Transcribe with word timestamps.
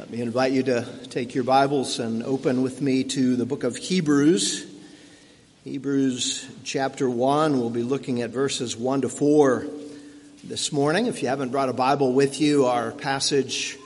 Let 0.00 0.08
me 0.08 0.22
invite 0.22 0.52
you 0.52 0.62
to 0.62 0.86
take 1.10 1.34
your 1.34 1.44
Bibles 1.44 1.98
and 1.98 2.22
open 2.22 2.62
with 2.62 2.80
me 2.80 3.04
to 3.04 3.36
the 3.36 3.44
book 3.44 3.64
of 3.64 3.76
Hebrews. 3.76 4.66
Hebrews 5.64 6.48
chapter 6.64 7.10
1, 7.10 7.60
we'll 7.60 7.68
be 7.68 7.82
looking 7.82 8.22
at 8.22 8.30
verses 8.30 8.74
1 8.74 9.02
to 9.02 9.10
4 9.10 9.66
this 10.42 10.72
morning. 10.72 11.04
If 11.04 11.20
you 11.20 11.28
haven't 11.28 11.50
brought 11.50 11.68
a 11.68 11.74
Bible 11.74 12.14
with 12.14 12.40
you, 12.40 12.64
our 12.64 12.92
passage 12.92 13.76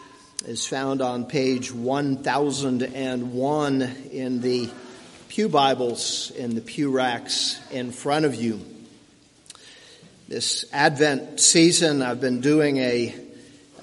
is 0.46 0.64
found 0.64 1.02
on 1.02 1.26
page 1.26 1.72
1001 1.72 3.82
in 4.12 4.40
the 4.40 4.70
Pew 5.26 5.48
Bibles 5.48 6.30
in 6.30 6.54
the 6.54 6.60
pew 6.60 6.92
racks 6.92 7.60
in 7.72 7.90
front 7.90 8.24
of 8.24 8.36
you. 8.36 8.64
This 10.28 10.64
Advent 10.72 11.40
season, 11.40 12.02
I've 12.02 12.20
been 12.20 12.40
doing 12.40 12.76
a 12.76 13.23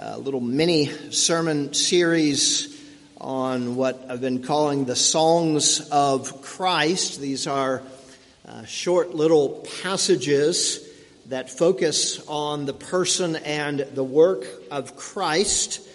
a 0.03 0.17
little 0.17 0.41
mini 0.41 0.87
sermon 1.11 1.75
series 1.75 2.75
on 3.19 3.75
what 3.75 4.03
I've 4.09 4.19
been 4.19 4.41
calling 4.41 4.85
the 4.85 4.95
Songs 4.95 5.87
of 5.91 6.41
Christ. 6.41 7.21
These 7.21 7.45
are 7.45 7.83
uh, 8.47 8.65
short 8.65 9.13
little 9.13 9.63
passages 9.83 10.87
that 11.27 11.51
focus 11.51 12.19
on 12.27 12.65
the 12.65 12.73
person 12.73 13.35
and 13.35 13.79
the 13.79 14.03
work 14.03 14.43
of 14.71 14.95
Christ. 14.95 15.87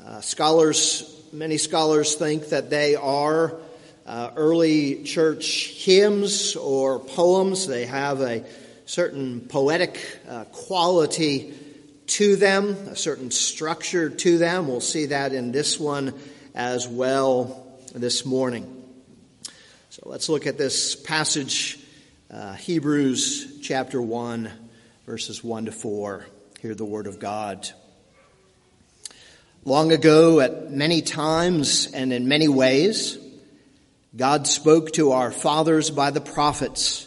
Uh, 0.00 0.20
scholars, 0.20 1.20
many 1.32 1.56
scholars 1.58 2.14
think 2.14 2.50
that 2.50 2.70
they 2.70 2.94
are 2.94 3.56
uh, 4.06 4.30
early 4.36 5.02
church 5.02 5.74
hymns 5.84 6.54
or 6.54 7.00
poems. 7.00 7.66
They 7.66 7.86
have 7.86 8.20
a 8.20 8.44
certain 8.86 9.40
poetic 9.40 9.98
uh, 10.28 10.44
quality 10.44 11.54
to 12.10 12.34
them, 12.34 12.70
a 12.88 12.96
certain 12.96 13.30
structure 13.30 14.10
to 14.10 14.38
them. 14.38 14.66
We'll 14.66 14.80
see 14.80 15.06
that 15.06 15.32
in 15.32 15.52
this 15.52 15.78
one 15.78 16.12
as 16.54 16.88
well 16.88 17.66
this 17.94 18.26
morning. 18.26 18.84
So 19.90 20.02
let's 20.06 20.28
look 20.28 20.46
at 20.46 20.58
this 20.58 20.96
passage, 20.96 21.78
uh, 22.30 22.54
Hebrews 22.54 23.60
chapter 23.60 24.02
1, 24.02 24.50
verses 25.06 25.44
1 25.44 25.66
to 25.66 25.72
4. 25.72 26.26
Hear 26.60 26.74
the 26.74 26.84
word 26.84 27.06
of 27.06 27.20
God. 27.20 27.68
Long 29.64 29.92
ago, 29.92 30.40
at 30.40 30.72
many 30.72 31.02
times 31.02 31.92
and 31.92 32.12
in 32.12 32.26
many 32.26 32.48
ways, 32.48 33.18
God 34.16 34.46
spoke 34.46 34.92
to 34.92 35.12
our 35.12 35.30
fathers 35.30 35.90
by 35.90 36.10
the 36.10 36.20
prophets. 36.20 37.06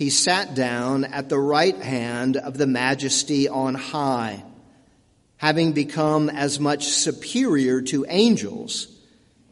he 0.00 0.08
sat 0.08 0.54
down 0.54 1.04
at 1.04 1.28
the 1.28 1.38
right 1.38 1.76
hand 1.76 2.38
of 2.38 2.56
the 2.56 2.66
majesty 2.66 3.50
on 3.50 3.74
high, 3.74 4.42
having 5.36 5.72
become 5.72 6.30
as 6.30 6.58
much 6.58 6.86
superior 6.86 7.82
to 7.82 8.06
angels 8.08 8.88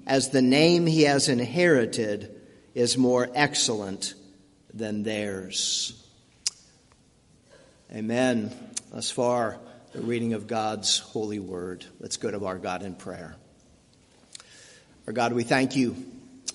as 0.06 0.30
the 0.30 0.40
name 0.40 0.86
he 0.86 1.02
has 1.02 1.28
inherited 1.28 2.34
is 2.74 2.96
more 2.96 3.28
excellent 3.34 4.14
than 4.72 5.02
theirs. 5.02 6.02
Amen. 7.94 8.50
Thus 8.90 9.10
far, 9.10 9.58
the 9.92 10.00
reading 10.00 10.32
of 10.32 10.46
God's 10.46 10.98
holy 10.98 11.40
word. 11.40 11.84
Let's 12.00 12.16
go 12.16 12.30
to 12.30 12.46
our 12.46 12.56
God 12.56 12.82
in 12.82 12.94
prayer. 12.94 13.36
Our 15.06 15.12
God, 15.12 15.34
we 15.34 15.44
thank 15.44 15.76
you 15.76 15.94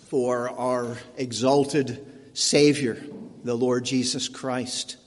for 0.08 0.50
our 0.50 0.98
exalted 1.16 2.04
Savior 2.34 2.98
the 3.44 3.56
Lord 3.56 3.86
Jesus 3.86 4.28
Christ, 4.30 4.98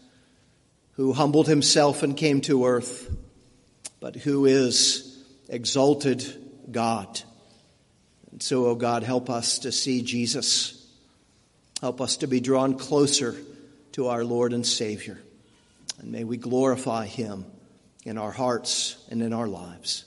who 0.92 1.12
humbled 1.12 1.48
himself 1.48 2.02
and 2.02 2.16
came 2.16 2.41
to 2.42 2.66
earth, 2.66 3.14
but 4.00 4.14
who 4.14 4.44
is 4.44 5.24
exalted 5.48 6.24
God. 6.70 7.20
And 8.30 8.42
so, 8.42 8.66
O 8.66 8.70
oh 8.70 8.75
God, 8.75 9.02
help 9.02 9.30
us 9.30 9.60
to 9.60 9.72
see 9.72 10.02
Jesus. 10.02 10.86
Help 11.80 12.00
us 12.00 12.19
to 12.19 12.26
be 12.26 12.41
drawn 12.41 12.78
closer 12.78 13.34
to 13.92 14.08
our 14.08 14.25
Lord 14.25 14.52
and 14.52 14.66
Savior. 14.66 15.19
And 15.98 16.12
may 16.12 16.25
we 16.25 16.36
glorify 16.36 17.06
him 17.06 17.46
in 18.04 18.19
our 18.19 18.32
hearts 18.32 19.02
and 19.10 19.22
in 19.22 19.32
our 19.32 19.48
lives. 19.48 20.04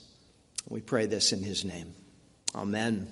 We 0.68 0.80
pray 0.80 1.06
this 1.06 1.32
in 1.32 1.42
his 1.42 1.64
name. 1.64 1.92
Amen. 2.54 3.08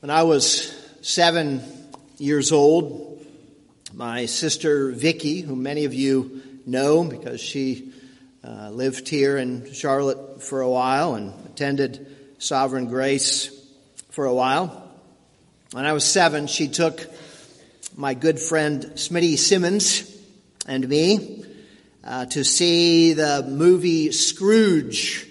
When 0.00 0.10
I 0.10 0.22
was 0.22 0.72
seven 1.02 1.60
years 2.18 2.52
old. 2.52 3.24
My 3.92 4.26
sister 4.26 4.90
Vicky, 4.90 5.40
who 5.40 5.56
many 5.56 5.84
of 5.84 5.94
you 5.94 6.42
know 6.66 7.04
because 7.04 7.40
she 7.40 7.92
uh, 8.44 8.70
lived 8.70 9.08
here 9.08 9.36
in 9.36 9.72
Charlotte 9.72 10.42
for 10.42 10.60
a 10.60 10.68
while 10.68 11.14
and 11.14 11.32
attended 11.46 12.06
Sovereign 12.38 12.86
Grace 12.86 13.50
for 14.10 14.26
a 14.26 14.34
while. 14.34 14.90
When 15.72 15.84
I 15.84 15.92
was 15.92 16.04
seven, 16.04 16.46
she 16.46 16.68
took 16.68 17.06
my 17.96 18.14
good 18.14 18.38
friend 18.38 18.82
Smitty 18.94 19.38
Simmons 19.38 20.10
and 20.66 20.88
me 20.88 21.44
uh, 22.04 22.26
to 22.26 22.44
see 22.44 23.12
the 23.12 23.44
movie 23.48 24.12
Scrooge 24.12 25.26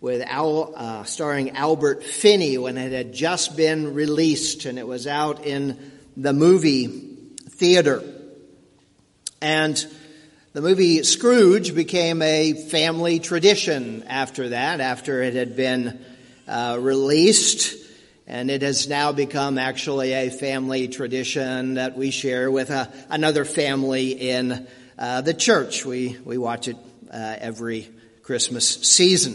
with 0.00 0.22
Al, 0.22 0.74
uh, 0.76 1.04
starring 1.04 1.50
Albert 1.50 2.02
Finney 2.02 2.58
when 2.58 2.76
it 2.76 2.92
had 2.92 3.12
just 3.12 3.56
been 3.56 3.94
released 3.94 4.64
and 4.66 4.78
it 4.78 4.86
was 4.86 5.06
out 5.06 5.44
in 5.46 5.92
the 6.16 6.32
movie 6.32 6.86
theater. 6.86 8.02
And 9.40 9.84
the 10.52 10.60
movie 10.60 11.02
Scrooge 11.02 11.74
became 11.74 12.22
a 12.22 12.52
family 12.52 13.18
tradition 13.18 14.04
after 14.06 14.50
that, 14.50 14.80
after 14.80 15.22
it 15.22 15.34
had 15.34 15.56
been 15.56 16.04
uh, 16.46 16.78
released. 16.80 17.76
And 18.26 18.50
it 18.50 18.62
has 18.62 18.88
now 18.88 19.12
become 19.12 19.58
actually 19.58 20.12
a 20.12 20.30
family 20.30 20.88
tradition 20.88 21.74
that 21.74 21.96
we 21.96 22.10
share 22.10 22.50
with 22.50 22.70
a, 22.70 22.80
uh, 22.80 22.86
another 23.10 23.44
family 23.44 24.12
in 24.12 24.66
uh, 24.98 25.22
the 25.22 25.34
church. 25.34 25.84
We, 25.84 26.18
we 26.24 26.38
watch 26.38 26.68
it 26.68 26.76
uh, 27.10 27.36
every 27.38 27.88
Christmas 28.22 28.68
season. 28.68 29.34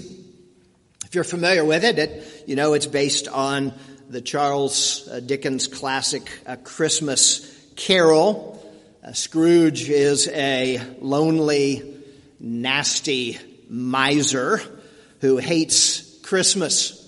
If 1.05 1.15
you're 1.15 1.23
familiar 1.23 1.63
with 1.63 1.83
it, 1.83 1.99
it, 1.99 2.43
you 2.47 2.55
know 2.55 2.73
it's 2.73 2.85
based 2.85 3.27
on 3.27 3.73
the 4.09 4.21
Charles 4.21 5.05
uh, 5.09 5.19
Dickens 5.19 5.67
classic 5.67 6.31
A 6.45 6.55
Christmas 6.55 7.53
Carol. 7.75 8.53
Uh, 9.03 9.11
Scrooge 9.11 9.89
is 9.89 10.29
a 10.29 10.81
lonely, 11.01 12.01
nasty 12.39 13.37
miser 13.69 14.61
who 15.19 15.37
hates 15.37 16.19
Christmas. 16.21 17.03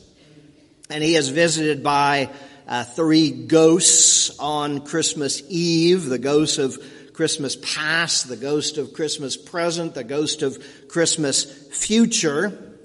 And 0.89 1.01
he 1.01 1.15
is 1.15 1.29
visited 1.29 1.83
by 1.83 2.31
uh, 2.67 2.83
three 2.83 3.31
ghosts 3.31 4.37
on 4.37 4.81
Christmas 4.81 5.41
Eve 5.47 6.05
the 6.05 6.19
ghost 6.19 6.59
of 6.59 6.77
Christmas 7.13 7.55
past, 7.55 8.27
the 8.27 8.35
ghost 8.35 8.77
of 8.77 8.93
Christmas 8.93 9.37
present, 9.37 9.93
the 9.93 10.03
ghost 10.03 10.41
of 10.41 10.61
Christmas 10.89 11.45
future. 11.45 12.75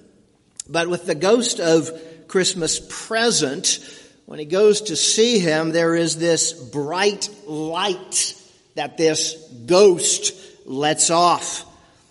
But 0.68 0.88
with 0.88 1.04
the 1.04 1.16
ghost 1.16 1.58
of 1.58 1.90
Christmas 2.28 2.80
present, 2.88 3.80
when 4.26 4.38
he 4.38 4.46
goes 4.46 4.82
to 4.82 4.96
see 4.96 5.38
him, 5.38 5.70
there 5.70 5.94
is 5.94 6.16
this 6.16 6.52
bright 6.52 7.28
light 7.46 8.40
that 8.74 8.96
this 8.96 9.34
ghost 9.66 10.34
lets 10.66 11.10
off 11.10 11.64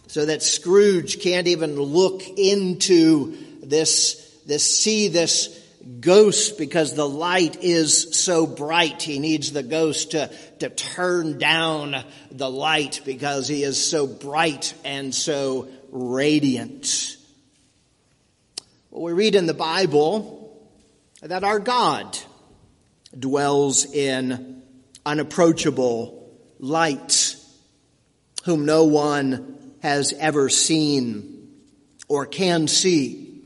so 0.07 0.25
that 0.25 0.44
Scrooge 0.44 1.19
can't 1.21 1.48
even 1.48 1.75
look 1.75 2.21
into 2.38 3.36
this, 3.63 4.39
this, 4.45 4.80
see 4.80 5.07
this 5.07 5.60
ghost 6.00 6.60
because 6.60 6.94
the 6.94 7.07
light 7.07 7.63
is 7.63 8.15
so 8.15 8.45
bright. 8.45 9.01
He 9.01 9.18
needs 9.18 9.51
the 9.51 9.63
ghost 9.63 10.12
to, 10.12 10.30
to 10.60 10.69
turn 10.69 11.39
down 11.39 11.95
the 12.30 12.50
light 12.50 13.01
because 13.06 13.48
he 13.48 13.63
is 13.63 13.83
so 13.83 14.06
bright 14.06 14.75
and 14.86 15.15
so 15.15 15.68
radiant. 15.92 17.18
What 18.92 19.01
we 19.01 19.13
read 19.13 19.33
in 19.33 19.48
the 19.48 19.56
Bible 19.56 20.42
that 21.23 21.43
our 21.45 21.59
God 21.59 22.17
dwells 23.17 23.85
in 23.85 24.61
unapproachable 25.05 26.29
light, 26.59 27.37
whom 28.43 28.65
no 28.65 28.83
one 28.83 29.73
has 29.81 30.13
ever 30.13 30.49
seen 30.49 31.49
or 32.09 32.25
can 32.25 32.67
see, 32.67 33.41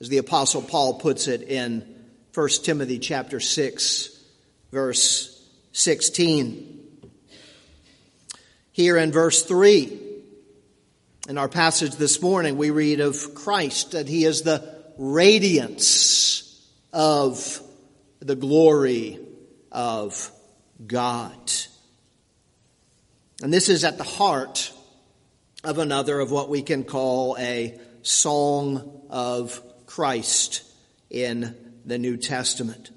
as 0.00 0.08
the 0.08 0.18
apostle 0.18 0.62
Paul 0.62 0.94
puts 0.94 1.26
it 1.26 1.42
in 1.42 1.96
1 2.34 2.48
Timothy 2.62 3.00
chapter 3.00 3.40
6 3.40 4.14
verse 4.70 5.44
16. 5.72 6.74
Here 8.70 8.96
in 8.96 9.10
verse 9.10 9.42
3, 9.42 10.00
in 11.28 11.36
our 11.36 11.48
passage 11.48 11.96
this 11.96 12.22
morning, 12.22 12.56
we 12.56 12.70
read 12.70 13.00
of 13.00 13.34
Christ, 13.34 13.92
that 13.92 14.08
he 14.08 14.24
is 14.24 14.42
the 14.42 14.76
radiance 14.96 16.47
of 16.92 17.60
the 18.20 18.36
glory 18.36 19.18
of 19.70 20.30
God. 20.86 21.52
And 23.42 23.52
this 23.52 23.68
is 23.68 23.84
at 23.84 23.98
the 23.98 24.04
heart 24.04 24.72
of 25.62 25.78
another 25.78 26.18
of 26.20 26.30
what 26.30 26.48
we 26.48 26.62
can 26.62 26.84
call 26.84 27.36
a 27.38 27.78
song 28.02 29.02
of 29.10 29.60
Christ 29.86 30.62
in 31.10 31.54
the 31.84 31.98
New 31.98 32.16
Testament. 32.16 32.90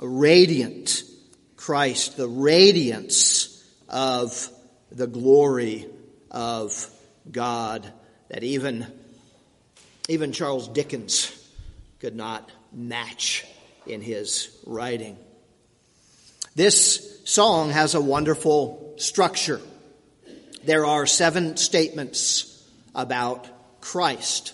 A 0.00 0.08
radiant 0.08 1.02
Christ, 1.56 2.16
the 2.16 2.28
radiance 2.28 3.64
of 3.88 4.48
the 4.90 5.06
glory 5.06 5.86
of 6.30 6.88
God 7.30 7.90
that 8.28 8.42
even, 8.42 8.86
even 10.08 10.32
Charles 10.32 10.68
Dickens 10.68 11.32
could 12.00 12.14
not 12.14 12.50
match 12.76 13.44
in 13.86 14.02
his 14.02 14.56
writing. 14.66 15.16
This 16.54 17.20
song 17.24 17.70
has 17.70 17.94
a 17.94 18.00
wonderful 18.00 18.94
structure. 18.98 19.60
There 20.64 20.84
are 20.84 21.06
seven 21.06 21.56
statements 21.56 22.64
about 22.94 23.48
Christ, 23.80 24.52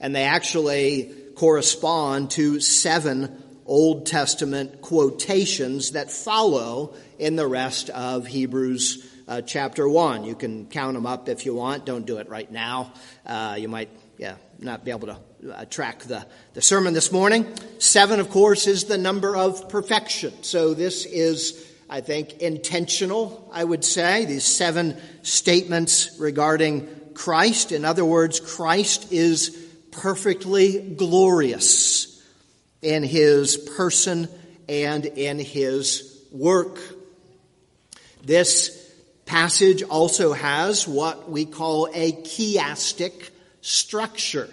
and 0.00 0.14
they 0.14 0.24
actually 0.24 1.14
correspond 1.36 2.30
to 2.32 2.60
seven 2.60 3.42
Old 3.66 4.06
Testament 4.06 4.80
quotations 4.80 5.92
that 5.92 6.10
follow 6.10 6.94
in 7.18 7.36
the 7.36 7.46
rest 7.46 7.90
of 7.90 8.26
Hebrews 8.26 9.10
uh, 9.26 9.42
chapter 9.42 9.88
1. 9.88 10.24
You 10.24 10.34
can 10.34 10.66
count 10.66 10.94
them 10.94 11.06
up 11.06 11.28
if 11.28 11.46
you 11.46 11.54
want. 11.54 11.86
Don't 11.86 12.06
do 12.06 12.18
it 12.18 12.28
right 12.28 12.50
now. 12.50 12.92
Uh, 13.24 13.56
you 13.58 13.68
might 13.68 13.90
yeah, 14.18 14.36
not 14.58 14.84
be 14.84 14.90
able 14.90 15.08
to 15.08 15.18
uh, 15.52 15.64
track 15.66 16.00
the, 16.00 16.26
the 16.54 16.62
sermon 16.62 16.94
this 16.94 17.10
morning. 17.10 17.46
Seven, 17.78 18.20
of 18.20 18.30
course, 18.30 18.66
is 18.66 18.84
the 18.84 18.98
number 18.98 19.36
of 19.36 19.68
perfection. 19.68 20.42
So 20.42 20.74
this 20.74 21.04
is, 21.04 21.66
I 21.88 22.00
think, 22.00 22.38
intentional, 22.38 23.50
I 23.52 23.64
would 23.64 23.84
say. 23.84 24.24
These 24.24 24.44
seven 24.44 24.96
statements 25.22 26.16
regarding 26.18 26.88
Christ. 27.14 27.72
In 27.72 27.84
other 27.84 28.04
words, 28.04 28.40
Christ 28.40 29.12
is 29.12 29.50
perfectly 29.90 30.80
glorious 30.96 32.22
in 32.82 33.02
his 33.02 33.56
person 33.56 34.28
and 34.68 35.04
in 35.04 35.38
his 35.38 36.24
work. 36.30 36.78
This 38.22 38.83
passage 39.26 39.82
also 39.82 40.32
has 40.32 40.86
what 40.86 41.30
we 41.30 41.44
call 41.44 41.88
a 41.92 42.12
chiastic 42.12 43.30
structure. 43.60 44.48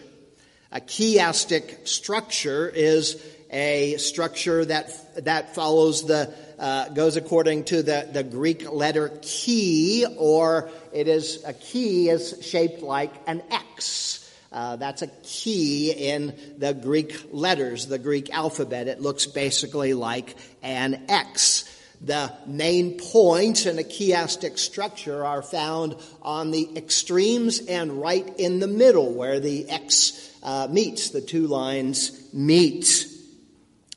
A 0.72 0.80
chiastic 0.80 1.88
structure 1.88 2.70
is 2.70 3.22
a 3.50 3.98
structure 3.98 4.64
that 4.64 5.26
that 5.26 5.54
follows 5.54 6.08
the 6.08 6.34
uh, 6.58 6.90
goes 6.90 7.18
according 7.18 7.66
to 7.66 7.84
the, 7.84 8.08
the 8.14 8.24
Greek 8.24 8.72
letter 8.72 9.10
chi, 9.10 10.06
or 10.18 10.70
it 10.94 11.08
is 11.08 11.44
a 11.44 11.54
key 11.54 12.08
is 12.08 12.38
shaped 12.42 12.82
like 12.82 13.12
an 13.28 13.42
X. 13.50 14.20
Uh, 14.52 14.76
that's 14.76 15.02
a 15.02 15.08
key 15.24 15.92
in 15.92 16.38
the 16.58 16.74
Greek 16.74 17.30
letters, 17.32 17.88
the 17.88 17.98
Greek 17.98 18.30
alphabet. 18.30 18.88
It 18.88 19.02
looks 19.02 19.26
basically 19.26 19.94
like 19.94 20.36
an 20.62 21.06
X. 21.10 21.64
The 22.04 22.34
main 22.48 22.98
points 22.98 23.68
in 23.68 23.78
a 23.78 23.84
chiastic 23.84 24.58
structure 24.58 25.24
are 25.24 25.44
found 25.44 25.96
on 26.24 26.50
the 26.50 26.68
extremes 26.76 27.60
and 27.60 28.02
right 28.02 28.28
in 28.40 28.60
the 28.60 28.68
middle 28.68 29.14
where 29.14 29.40
the 29.40 29.70
X 29.70 30.32
uh, 30.42 30.68
meets, 30.70 31.12
the 31.12 31.22
two 31.22 31.46
lines 31.46 32.34
meet. 32.34 33.06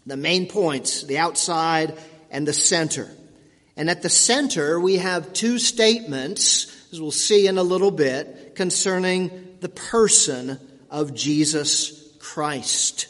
The 0.05 0.19
main 0.19 0.49
points, 0.49 1.05
the 1.05 1.17
outside 1.17 1.99
and 2.31 2.47
the 2.47 2.53
center. 2.53 3.09
And 3.77 3.89
at 3.89 4.03
the 4.03 4.11
center, 4.11 4.79
we 4.79 4.99
have 4.99 5.33
two 5.33 5.59
statements, 5.59 6.91
as 6.93 7.01
we'll 7.01 7.11
see 7.11 7.47
in 7.47 7.57
a 7.57 7.63
little 7.63 7.91
bit, 7.91 8.55
concerning 8.55 9.57
the 9.61 9.71
person 9.71 10.61
of 10.91 11.15
Jesus 11.15 12.15
Christ, 12.19 13.09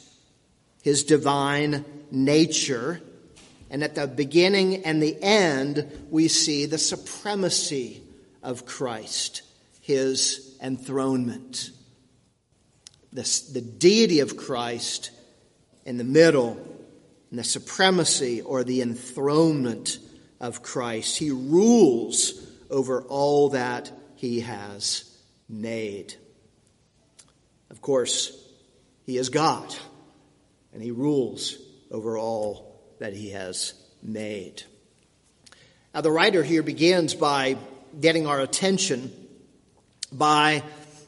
his 0.82 1.02
divine 1.02 1.84
nature. 2.12 3.02
And 3.74 3.82
at 3.82 3.96
the 3.96 4.06
beginning 4.06 4.84
and 4.84 5.02
the 5.02 5.20
end, 5.20 6.06
we 6.08 6.28
see 6.28 6.64
the 6.64 6.78
supremacy 6.78 8.04
of 8.40 8.66
Christ, 8.66 9.42
his 9.80 10.56
enthronement. 10.62 11.72
The, 13.12 13.22
the 13.52 13.60
deity 13.60 14.20
of 14.20 14.36
Christ 14.36 15.10
in 15.84 15.98
the 15.98 16.04
middle, 16.04 16.52
and 17.30 17.38
the 17.40 17.42
supremacy 17.42 18.42
or 18.42 18.62
the 18.62 18.80
enthronement 18.80 19.98
of 20.38 20.62
Christ. 20.62 21.18
He 21.18 21.32
rules 21.32 22.46
over 22.70 23.02
all 23.02 23.48
that 23.48 23.90
he 24.14 24.38
has 24.42 25.18
made. 25.48 26.14
Of 27.70 27.80
course, 27.80 28.40
He 29.02 29.18
is 29.18 29.30
God, 29.30 29.74
and 30.72 30.80
He 30.80 30.92
rules 30.92 31.58
over 31.90 32.16
all 32.16 32.73
that 33.04 33.12
He 33.12 33.28
has 33.32 33.74
made. 34.02 34.62
Now, 35.92 36.00
the 36.00 36.10
writer 36.10 36.42
here 36.42 36.62
begins 36.62 37.14
by 37.14 37.58
getting 38.00 38.26
our 38.26 38.40
attention 38.40 39.12
by 40.10 40.62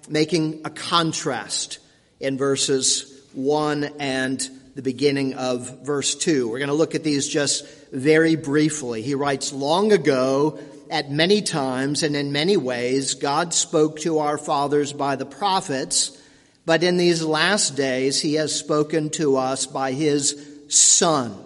making 0.07 0.61
a 0.67 0.71
contrast 0.71 1.79
in 2.21 2.37
verses 2.37 3.19
1 3.33 3.85
and 3.99 4.47
the 4.75 4.83
beginning 4.83 5.33
of 5.35 5.87
verse 5.87 6.15
2. 6.15 6.51
We're 6.51 6.59
going 6.59 6.69
to 6.69 6.75
look 6.75 6.95
at 6.95 7.03
these 7.03 7.27
just 7.27 7.67
very 7.91 8.37
briefly. 8.37 9.01
He 9.01 9.15
writes, 9.15 9.55
Long 9.55 9.91
ago, 9.91 10.59
at 10.91 11.11
many 11.11 11.41
times 11.41 12.03
and 12.03 12.15
in 12.15 12.31
many 12.31 12.59
ways, 12.59 13.15
God 13.15 13.55
spoke 13.55 14.01
to 14.01 14.19
our 14.19 14.37
fathers 14.37 14.93
by 14.93 15.17
the 15.17 15.25
prophets 15.25 16.21
but 16.67 16.83
in 16.83 16.97
these 16.97 17.23
last 17.23 17.77
days, 17.77 18.21
he 18.21 18.35
has 18.35 18.53
spoken 18.53 19.11
to 19.11 19.37
us 19.37 19.67
by 19.67 19.93
his 19.93 20.45
Son. 20.69 21.46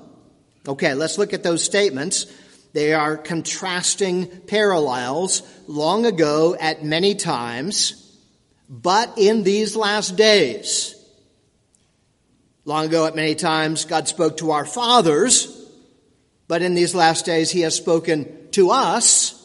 Okay, 0.66 0.94
let's 0.94 1.18
look 1.18 1.32
at 1.32 1.42
those 1.42 1.62
statements. 1.64 2.26
They 2.72 2.92
are 2.94 3.16
contrasting 3.16 4.26
parallels. 4.46 5.42
Long 5.66 6.06
ago, 6.06 6.56
at 6.58 6.84
many 6.84 7.14
times, 7.14 7.96
but 8.68 9.14
in 9.16 9.42
these 9.42 9.74
last 9.76 10.16
days. 10.16 10.94
Long 12.64 12.86
ago, 12.86 13.06
at 13.06 13.16
many 13.16 13.34
times, 13.34 13.84
God 13.84 14.06
spoke 14.06 14.36
to 14.38 14.52
our 14.52 14.66
fathers, 14.66 15.46
but 16.46 16.62
in 16.62 16.74
these 16.74 16.94
last 16.94 17.24
days, 17.24 17.50
He 17.50 17.62
has 17.62 17.74
spoken 17.74 18.50
to 18.52 18.70
us. 18.70 19.36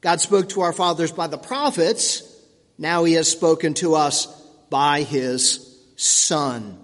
God 0.00 0.20
spoke 0.20 0.50
to 0.50 0.60
our 0.60 0.72
fathers 0.72 1.12
by 1.12 1.26
the 1.26 1.38
prophets. 1.38 2.22
Now 2.78 3.04
He 3.04 3.14
has 3.14 3.30
spoken 3.30 3.74
to 3.74 3.94
us 3.94 4.26
by 4.74 5.02
his 5.02 5.78
son. 5.94 6.83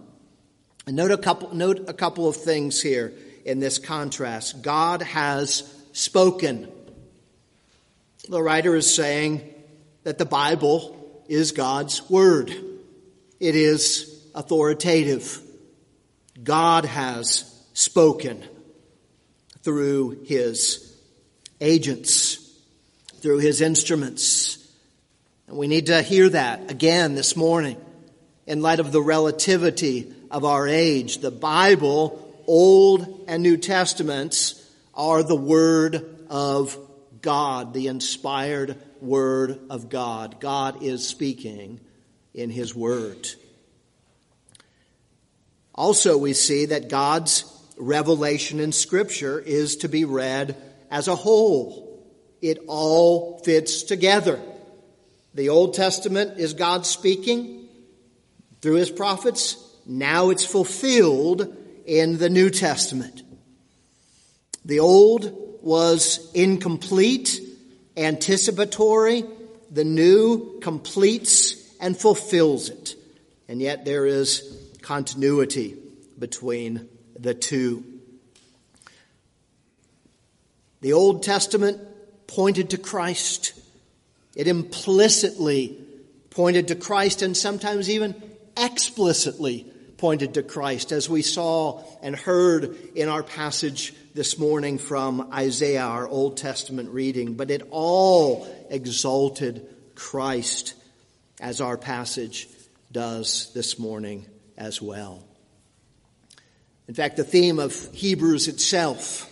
Note 0.86 1.10
a 1.10 1.18
couple, 1.18 1.54
note 1.54 1.88
a 1.88 1.92
couple 1.92 2.28
of 2.28 2.36
things 2.36 2.80
here 2.80 3.12
in 3.44 3.60
this 3.60 3.78
contrast. 3.78 4.62
God 4.62 5.02
has 5.02 5.62
spoken. 5.92 6.70
The 8.28 8.42
writer 8.42 8.74
is 8.74 8.92
saying 8.92 9.42
that 10.04 10.18
the 10.18 10.24
Bible 10.24 11.24
is 11.28 11.52
God's 11.52 12.08
word. 12.08 12.50
It 13.38 13.54
is 13.54 14.26
authoritative. 14.34 15.40
God 16.42 16.84
has 16.84 17.44
spoken 17.72 18.42
through 19.62 20.22
his 20.24 20.96
agents, 21.60 22.38
through 23.20 23.38
his 23.38 23.60
instruments. 23.60 24.56
And 25.46 25.56
we 25.56 25.68
need 25.68 25.86
to 25.86 26.02
hear 26.02 26.28
that 26.30 26.70
again 26.70 27.14
this 27.14 27.36
morning 27.36 27.76
in 28.50 28.62
light 28.62 28.80
of 28.80 28.90
the 28.90 29.00
relativity 29.00 30.12
of 30.28 30.44
our 30.44 30.66
age. 30.66 31.18
The 31.18 31.30
Bible, 31.30 32.34
Old 32.48 33.26
and 33.28 33.44
New 33.44 33.56
Testaments, 33.56 34.68
are 34.92 35.22
the 35.22 35.36
Word 35.36 36.26
of 36.28 36.76
God, 37.22 37.72
the 37.72 37.86
inspired 37.86 38.76
Word 39.00 39.60
of 39.70 39.88
God. 39.88 40.40
God 40.40 40.82
is 40.82 41.06
speaking 41.06 41.78
in 42.34 42.50
His 42.50 42.74
Word. 42.74 43.28
Also, 45.72 46.18
we 46.18 46.32
see 46.32 46.66
that 46.66 46.88
God's 46.88 47.44
revelation 47.76 48.58
in 48.58 48.72
Scripture 48.72 49.38
is 49.38 49.76
to 49.76 49.88
be 49.88 50.04
read 50.04 50.56
as 50.90 51.06
a 51.06 51.14
whole. 51.14 52.04
It 52.42 52.58
all 52.66 53.38
fits 53.44 53.84
together. 53.84 54.40
The 55.34 55.50
Old 55.50 55.74
Testament 55.74 56.40
is 56.40 56.54
God 56.54 56.84
speaking 56.84 57.59
through 58.60 58.74
his 58.74 58.90
prophets. 58.90 59.56
Now 59.86 60.30
it's 60.30 60.44
fulfilled 60.44 61.56
in 61.86 62.18
the 62.18 62.30
New 62.30 62.50
Testament. 62.50 63.22
The 64.64 64.80
Old 64.80 65.58
was 65.62 66.30
incomplete, 66.34 67.40
anticipatory. 67.96 69.24
The 69.70 69.84
New 69.84 70.60
completes 70.60 71.56
and 71.80 71.96
fulfills 71.96 72.68
it. 72.68 72.94
And 73.48 73.60
yet 73.60 73.84
there 73.84 74.06
is 74.06 74.56
continuity 74.82 75.76
between 76.18 76.88
the 77.18 77.34
two. 77.34 77.84
The 80.82 80.92
Old 80.92 81.22
Testament 81.22 81.80
pointed 82.26 82.70
to 82.70 82.78
Christ. 82.78 83.52
It 84.34 84.46
implicitly 84.46 85.78
pointed 86.30 86.68
to 86.68 86.76
Christ 86.76 87.22
and 87.22 87.36
sometimes 87.36 87.90
even 87.90 88.14
explicitly 88.60 89.66
pointed 89.96 90.34
to 90.34 90.42
Christ, 90.42 90.92
as 90.92 91.10
we 91.10 91.22
saw 91.22 91.82
and 92.02 92.14
heard 92.14 92.76
in 92.94 93.08
our 93.08 93.22
passage 93.22 93.92
this 94.14 94.38
morning 94.38 94.78
from 94.78 95.30
Isaiah, 95.32 95.82
our 95.82 96.08
Old 96.08 96.36
Testament 96.36 96.90
reading. 96.90 97.34
But 97.34 97.50
it 97.50 97.66
all 97.70 98.46
exalted 98.70 99.66
Christ, 99.94 100.74
as 101.40 101.60
our 101.60 101.76
passage 101.76 102.48
does 102.92 103.52
this 103.54 103.78
morning 103.78 104.26
as 104.56 104.80
well. 104.80 105.22
In 106.88 106.94
fact, 106.94 107.16
the 107.16 107.24
theme 107.24 107.58
of 107.58 107.88
Hebrews 107.92 108.48
itself, 108.48 109.30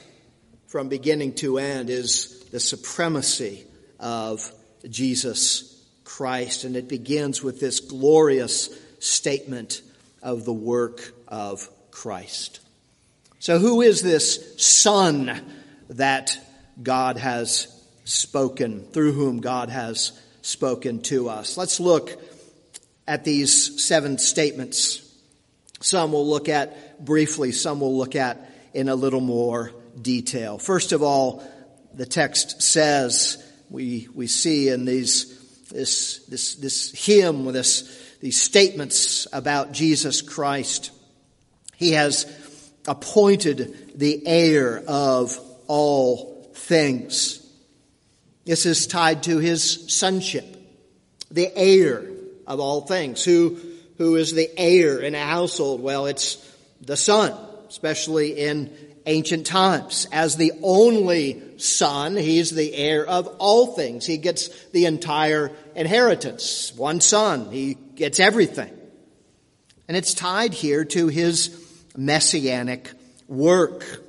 from 0.67 0.89
beginning 0.89 1.35
to 1.37 1.59
end, 1.59 1.91
is 1.91 2.45
the 2.51 2.61
supremacy 2.61 3.65
of 3.99 4.53
Jesus 4.89 5.83
Christ. 6.05 6.65
And 6.65 6.77
it 6.77 6.89
begins 6.89 7.43
with 7.43 7.59
this 7.59 7.81
glorious 7.81 8.69
statement 8.99 9.83
of 10.23 10.45
the 10.45 10.53
work 10.53 11.13
of 11.27 11.69
Christ. 11.91 12.61
So, 13.39 13.59
who 13.59 13.83
is 13.83 14.03
this 14.03 14.55
Son 14.57 15.41
that 15.91 16.39
God 16.83 17.17
has 17.17 17.69
spoken, 18.05 18.85
through 18.85 19.13
whom 19.13 19.41
God 19.41 19.69
has 19.69 20.13
spoken 20.43 21.03
to 21.03 21.29
us? 21.29 21.57
Let's 21.57 21.79
look 21.79 22.21
at 23.07 23.25
these 23.25 23.83
seven 23.85 24.19
statements. 24.19 25.05
Some 25.81 26.13
we'll 26.13 26.29
look 26.29 26.49
at 26.49 27.05
briefly, 27.05 27.53
some 27.53 27.81
we'll 27.81 27.97
look 27.97 28.17
at 28.17 28.51
in 28.75 28.89
a 28.89 28.95
little 28.95 29.21
more 29.21 29.73
detail. 30.01 30.59
First 30.59 30.93
of 30.93 31.03
all, 31.03 31.43
the 31.95 32.07
text 32.07 32.61
says, 32.63 33.43
we, 33.71 34.09
we 34.15 34.27
see 34.27 34.69
in 34.69 34.85
these, 34.85 35.69
this, 35.69 36.25
this, 36.27 36.55
this 36.57 36.93
hymn, 36.93 37.45
this, 37.53 38.08
these 38.21 38.41
statements 38.41 39.27
about 39.33 39.73
Jesus 39.73 40.23
Christ, 40.23 40.91
He 41.77 41.93
has 41.93 42.27
appointed 42.87 43.93
the 43.99 44.27
heir 44.27 44.83
of 44.87 45.39
all 45.67 46.51
things. 46.55 47.45
This 48.45 48.67
is 48.67 48.87
tied 48.87 49.25
to 49.25 49.39
His 49.39 49.95
sonship, 49.95 50.57
the 51.31 51.51
heir 51.55 52.07
of 52.47 52.61
all 52.61 52.83
things. 52.83 53.25
Who, 53.25 53.59
who 53.99 54.17
is 54.17 54.33
the 54.33 54.51
heir 54.59 55.01
in 55.01 55.15
a 55.15 55.25
household? 55.25 55.83
Well, 55.83 56.07
it's 56.07 56.37
the 56.81 56.97
son, 56.97 57.35
especially 57.69 58.39
in 58.39 58.75
ancient 59.09 59.47
times. 59.47 60.07
As 60.13 60.37
the 60.37 60.53
only 60.63 61.43
son, 61.59 62.15
he's 62.15 62.51
the 62.51 62.73
heir 62.75 63.05
of 63.05 63.27
all 63.39 63.75
things. 63.75 64.07
He 64.07 64.19
gets 64.19 64.49
the 64.67 64.87
entire 64.87 65.51
inheritance. 65.75 66.73
One 66.77 67.01
son, 67.01 67.51
he 67.51 67.75
gets 67.75 68.21
everything. 68.21 68.73
And 69.89 69.97
it's 69.97 70.15
tied 70.15 70.53
here 70.53 70.85
to 70.85 71.09
his 71.09 71.83
messianic 71.97 72.93
work. 73.27 74.05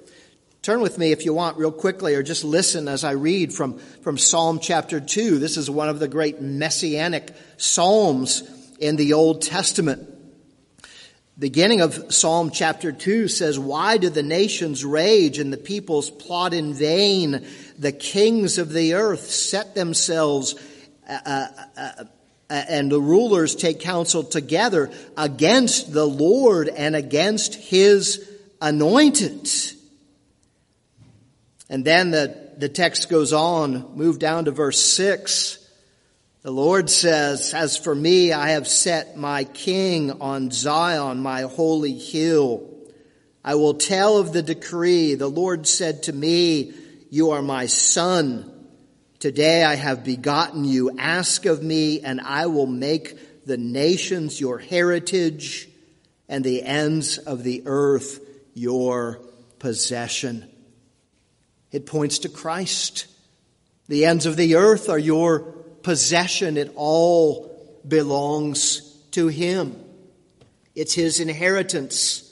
Turn 0.61 0.81
with 0.81 0.97
me 0.97 1.13
if 1.13 1.23
you 1.23 1.33
want 1.33 1.57
real 1.57 1.71
quickly 1.71 2.15
or 2.15 2.21
just 2.21 2.43
listen 2.43 2.89
as 2.89 3.05
I 3.05 3.11
read 3.11 3.53
from, 3.53 3.79
from 4.03 4.17
Psalm 4.17 4.59
chapter 4.59 4.99
2. 4.99 5.39
This 5.39 5.55
is 5.55 5.69
one 5.69 5.87
of 5.87 5.99
the 5.99 6.09
great 6.09 6.41
messianic 6.41 7.33
psalms 7.55 8.43
in 8.77 8.97
the 8.97 9.13
Old 9.13 9.41
Testament 9.41 10.18
beginning 11.39 11.79
of 11.79 12.13
Psalm 12.13 12.51
chapter 12.51 12.91
2 12.91 13.29
says, 13.29 13.57
Why 13.57 13.97
do 13.97 14.09
the 14.09 14.23
nations 14.23 14.83
rage 14.83 15.39
and 15.39 15.53
the 15.53 15.57
peoples 15.57 16.09
plot 16.09 16.53
in 16.53 16.73
vain? 16.73 17.47
The 17.77 17.93
kings 17.93 18.57
of 18.57 18.73
the 18.73 18.95
earth 18.95 19.31
set 19.31 19.73
themselves 19.73 20.55
uh, 21.07 21.17
uh, 21.25 21.47
uh, 21.77 22.03
and 22.49 22.91
the 22.91 22.99
rulers 22.99 23.55
take 23.55 23.79
counsel 23.79 24.23
together 24.23 24.91
against 25.15 25.93
the 25.93 26.05
Lord 26.05 26.67
and 26.67 26.95
against 26.95 27.55
his 27.55 28.27
anointed. 28.61 29.47
And 31.69 31.85
then 31.85 32.11
the, 32.11 32.35
the 32.57 32.69
text 32.69 33.09
goes 33.09 33.31
on, 33.31 33.95
move 33.95 34.19
down 34.19 34.45
to 34.45 34.51
verse 34.51 34.81
6. 34.81 35.68
The 36.41 36.51
Lord 36.51 36.89
says, 36.89 37.53
As 37.53 37.75
for 37.75 37.93
me, 37.93 38.31
I 38.31 38.51
have 38.51 38.65
set 38.65 39.17
my 39.17 39.43
king 39.43 40.21
on 40.21 40.51
Zion, 40.51 41.19
my 41.19 41.41
holy 41.41 41.97
hill. 41.97 42.65
I 43.43 43.55
will 43.55 43.73
tell 43.73 44.17
of 44.17 44.31
the 44.31 44.41
decree. 44.41 45.15
The 45.15 45.27
Lord 45.27 45.67
said 45.67 46.03
to 46.03 46.13
me, 46.13 46.73
You 47.09 47.31
are 47.31 47.41
my 47.41 47.65
son. 47.65 48.53
Today 49.19 49.65
I 49.65 49.75
have 49.75 50.05
begotten 50.05 50.63
you. 50.63 50.97
Ask 50.97 51.45
of 51.45 51.61
me, 51.61 51.99
and 51.99 52.21
I 52.21 52.45
will 52.45 52.67
make 52.67 53.45
the 53.45 53.57
nations 53.57 54.39
your 54.39 54.59
heritage 54.59 55.67
and 56.29 56.41
the 56.41 56.63
ends 56.63 57.17
of 57.17 57.43
the 57.43 57.63
earth 57.65 58.21
your 58.53 59.19
possession. 59.59 60.49
It 61.73 61.85
points 61.85 62.19
to 62.19 62.29
Christ. 62.29 63.07
The 63.89 64.05
ends 64.05 64.25
of 64.25 64.37
the 64.37 64.55
earth 64.55 64.87
are 64.87 64.99
your 64.99 65.58
possession. 65.83 66.57
It 66.57 66.71
all 66.75 67.49
belongs 67.87 68.81
to 69.11 69.27
Him. 69.27 69.75
It's 70.75 70.93
His 70.93 71.19
inheritance. 71.19 72.25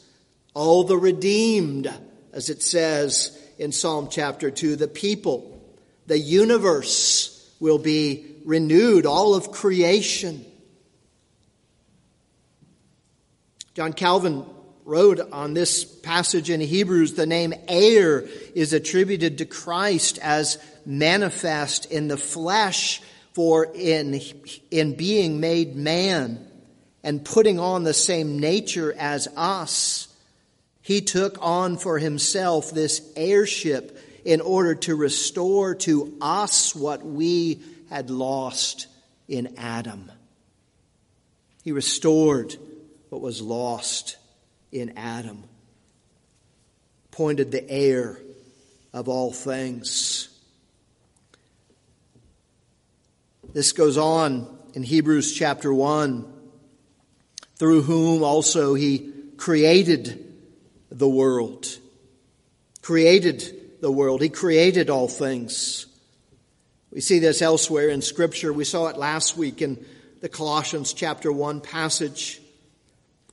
All 0.54 0.84
the 0.84 0.98
redeemed, 0.98 1.92
as 2.34 2.50
it 2.50 2.62
says 2.62 3.38
in 3.58 3.72
Psalm 3.72 4.08
chapter 4.10 4.52
2, 4.52 4.76
the 4.76 4.88
people, 4.88 5.62
the 6.08 6.20
universe 6.20 7.34
will 7.60 7.80
be 7.80 8.26
renewed, 8.46 9.06
all 9.06 9.36
of 9.36 9.52
creation. 9.52 10.46
John 13.74 13.94
Calvin 13.94 14.46
wrote 14.86 15.20
on 15.34 15.54
this 15.54 15.84
passage 15.84 16.50
in 16.50 16.62
Hebrews, 16.62 17.14
the 17.14 17.26
name 17.26 17.54
heir 17.68 18.26
is 18.56 18.72
attributed 18.74 19.40
to 19.40 19.46
Christ 19.46 20.18
as 20.20 20.58
manifest 20.86 21.92
in 21.92 22.08
the 22.08 22.18
flesh 22.18 23.02
for 23.38 23.68
in, 23.76 24.20
in 24.72 24.96
being 24.96 25.40
made 25.40 25.76
man 25.76 26.44
and 27.04 27.24
putting 27.24 27.60
on 27.60 27.84
the 27.84 27.94
same 27.94 28.40
nature 28.40 28.92
as 28.98 29.28
us, 29.38 30.08
he 30.82 31.02
took 31.02 31.38
on 31.40 31.78
for 31.78 32.00
himself 32.00 32.72
this 32.72 33.00
heirship 33.16 33.96
in 34.26 34.42
order 34.42 34.74
to 34.74 34.96
restore 34.96 35.76
to 35.76 36.18
us 36.20 36.74
what 36.74 37.06
we 37.06 37.62
had 37.92 38.10
lost 38.10 38.88
in 39.28 39.54
Adam. 39.56 40.12
He 41.64 41.72
restored 41.72 42.56
what 43.10 43.22
was 43.22 43.40
lost 43.40 44.18
in 44.72 44.98
Adam, 44.98 45.44
pointed 47.12 47.52
the 47.52 47.70
heir 47.70 48.20
of 48.94 49.08
all 49.08 49.32
things. 49.32 50.30
This 53.58 53.72
goes 53.72 53.98
on 53.98 54.48
in 54.76 54.84
Hebrews 54.84 55.34
chapter 55.34 55.74
1, 55.74 56.32
through 57.56 57.82
whom 57.82 58.22
also 58.22 58.76
he 58.76 59.12
created 59.36 60.32
the 60.92 61.10
world. 61.10 61.66
Created 62.84 63.82
the 63.82 63.92
world. 63.92 64.22
He 64.22 64.30
created 64.30 64.92
all 64.92 65.08
things. 65.08 65.88
We 66.92 67.02
see 67.02 67.18
this 67.18 67.42
elsewhere 67.42 67.90
in 67.90 68.04
Scripture. 68.04 68.54
We 68.54 68.64
saw 68.64 68.90
it 68.90 68.98
last 68.98 69.36
week 69.36 69.64
in 69.64 69.84
the 70.22 70.30
Colossians 70.30 70.94
chapter 70.94 71.32
1 71.32 71.62
passage. 71.62 72.40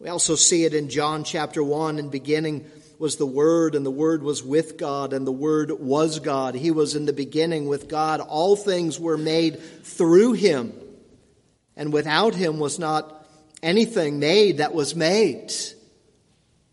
We 0.01 0.09
also 0.09 0.37
see 0.37 0.65
it 0.65 0.73
in 0.73 0.89
John 0.89 1.25
chapter 1.25 1.63
1 1.63 1.99
and 1.99 2.11
beginning 2.11 2.65
was 3.05 3.17
the 3.17 3.27
Word, 3.27 3.75
and 3.75 3.85
the 3.85 3.91
Word 3.91 4.23
was 4.23 4.43
with 4.43 4.79
God, 4.79 5.13
and 5.13 5.27
the 5.27 5.31
Word 5.31 5.71
was 5.71 6.21
God. 6.21 6.55
He 6.55 6.71
was 6.71 6.97
in 6.97 7.05
the 7.05 7.13
beginning 7.13 7.67
with 7.67 7.87
God. 7.87 8.21
All 8.21 8.57
things 8.57 8.99
were 8.99 9.19
made 9.19 9.61
through 9.85 10.33
Him, 10.33 10.73
and 11.77 11.93
without 11.93 12.35
Him 12.35 12.59
was 12.59 12.79
not 12.79 13.29
anything 13.63 14.21
made 14.21 14.57
that 14.57 14.73
was 14.73 14.97
made. 14.97 15.53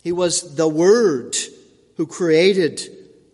He 0.03 0.13
was 0.13 0.55
the 0.55 0.69
Word 0.69 1.35
who 1.97 2.07
created 2.07 2.79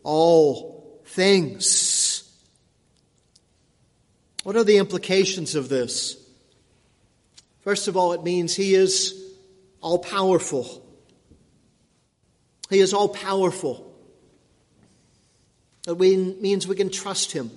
all 0.01 1.00
things. 1.06 2.24
What 4.42 4.56
are 4.56 4.63
the 4.63 4.77
implications 4.77 5.54
of 5.54 5.70
this? 5.70 6.18
First 7.62 7.88
of 7.88 7.96
all, 7.96 8.13
it 8.13 8.24
means 8.24 8.56
He 8.56 8.74
is 8.74 9.13
all 9.82 10.00
powerful. 10.00 10.84
He 12.70 12.80
is 12.80 12.94
all 12.94 13.10
powerful. 13.10 13.84
It 15.88 15.98
means 15.98 16.68
we 16.68 16.76
can 16.76 16.90
trust 16.90 17.32
Him 17.32 17.50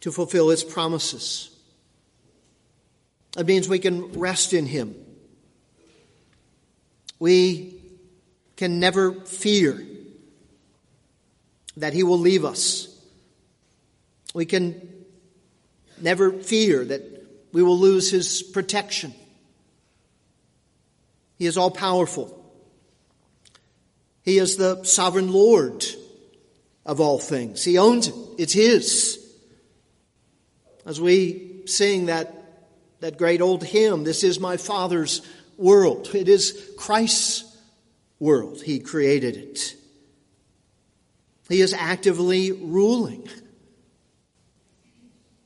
to 0.00 0.12
fulfill 0.12 0.50
His 0.50 0.62
promises. 0.62 1.50
It 3.36 3.46
means 3.46 3.68
we 3.68 3.78
can 3.78 4.12
rest 4.12 4.52
in 4.52 4.66
Him. 4.66 4.94
We 7.18 7.74
can 8.56 8.78
never 8.78 9.12
fear 9.12 9.82
that 11.78 11.92
He 11.92 12.02
will 12.02 12.18
leave 12.18 12.44
us. 12.44 12.94
We 14.34 14.44
can 14.44 14.88
never 16.00 16.30
fear 16.30 16.84
that 16.84 17.02
we 17.52 17.62
will 17.62 17.78
lose 17.78 18.10
His 18.10 18.42
protection. 18.42 19.14
He 21.38 21.46
is 21.46 21.56
all 21.56 21.70
powerful. 21.70 22.37
He 24.28 24.36
is 24.36 24.56
the 24.56 24.84
sovereign 24.84 25.32
Lord 25.32 25.86
of 26.84 27.00
all 27.00 27.18
things. 27.18 27.64
He 27.64 27.78
owns 27.78 28.08
it. 28.08 28.14
It's 28.36 28.52
His. 28.52 29.26
As 30.84 31.00
we 31.00 31.62
sing 31.64 32.06
that, 32.06 32.34
that 33.00 33.16
great 33.16 33.40
old 33.40 33.64
hymn, 33.64 34.04
This 34.04 34.22
is 34.22 34.38
my 34.38 34.58
Father's 34.58 35.22
world. 35.56 36.14
It 36.14 36.28
is 36.28 36.72
Christ's 36.76 37.56
world. 38.18 38.60
He 38.60 38.80
created 38.80 39.38
it. 39.38 39.74
He 41.48 41.62
is 41.62 41.72
actively 41.72 42.52
ruling. 42.52 43.26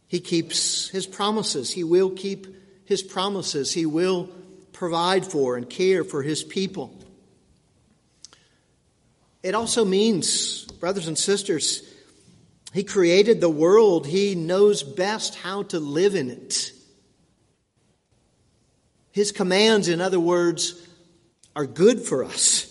He 0.08 0.18
keeps 0.18 0.88
his 0.88 1.06
promises. 1.06 1.70
He 1.70 1.84
will 1.84 2.10
keep 2.10 2.48
his 2.84 3.04
promises. 3.04 3.72
He 3.72 3.86
will 3.86 4.28
provide 4.72 5.24
for 5.24 5.56
and 5.56 5.70
care 5.70 6.02
for 6.02 6.24
his 6.24 6.42
people. 6.42 6.98
It 9.42 9.54
also 9.54 9.84
means, 9.84 10.64
brothers 10.64 11.08
and 11.08 11.18
sisters, 11.18 11.82
he 12.72 12.84
created 12.84 13.40
the 13.40 13.48
world. 13.48 14.06
He 14.06 14.34
knows 14.34 14.82
best 14.82 15.34
how 15.34 15.64
to 15.64 15.80
live 15.80 16.14
in 16.14 16.30
it. 16.30 16.72
His 19.10 19.32
commands, 19.32 19.88
in 19.88 20.00
other 20.00 20.20
words, 20.20 20.74
are 21.54 21.66
good 21.66 22.00
for 22.00 22.24
us. 22.24 22.68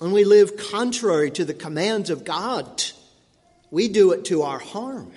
When 0.00 0.10
we 0.12 0.24
live 0.24 0.56
contrary 0.56 1.30
to 1.32 1.44
the 1.44 1.54
commands 1.54 2.10
of 2.10 2.24
God, 2.24 2.82
we 3.70 3.88
do 3.88 4.12
it 4.12 4.24
to 4.26 4.42
our 4.42 4.58
harm. 4.58 5.12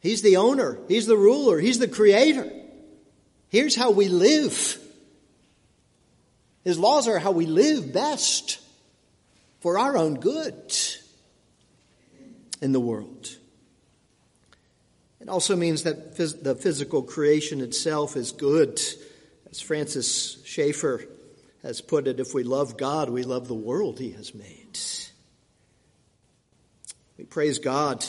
He's 0.00 0.22
the 0.22 0.36
owner, 0.36 0.78
He's 0.86 1.06
the 1.06 1.16
ruler, 1.16 1.58
He's 1.58 1.80
the 1.80 1.88
creator. 1.88 2.48
Here's 3.48 3.74
how 3.74 3.90
we 3.90 4.08
live. 4.08 4.78
His 6.68 6.78
laws 6.78 7.08
are 7.08 7.18
how 7.18 7.30
we 7.30 7.46
live 7.46 7.94
best 7.94 8.60
for 9.60 9.78
our 9.78 9.96
own 9.96 10.20
good 10.20 10.76
in 12.60 12.72
the 12.72 12.78
world. 12.78 13.34
It 15.18 15.30
also 15.30 15.56
means 15.56 15.84
that 15.84 16.14
phys- 16.14 16.42
the 16.42 16.54
physical 16.54 17.02
creation 17.02 17.62
itself 17.62 18.18
is 18.18 18.32
good. 18.32 18.78
As 19.50 19.62
Francis 19.62 20.44
Schaeffer 20.44 21.06
has 21.62 21.80
put 21.80 22.06
it, 22.06 22.20
if 22.20 22.34
we 22.34 22.42
love 22.42 22.76
God, 22.76 23.08
we 23.08 23.22
love 23.22 23.48
the 23.48 23.54
world 23.54 23.98
he 23.98 24.10
has 24.10 24.34
made. 24.34 24.78
We 27.16 27.24
praise 27.24 27.60
God 27.60 28.04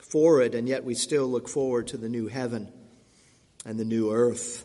for 0.00 0.42
it, 0.42 0.54
and 0.54 0.68
yet 0.68 0.84
we 0.84 0.94
still 0.94 1.26
look 1.26 1.48
forward 1.48 1.88
to 1.88 1.96
the 1.96 2.08
new 2.08 2.28
heaven 2.28 2.72
and 3.64 3.80
the 3.80 3.84
new 3.84 4.12
earth. 4.12 4.64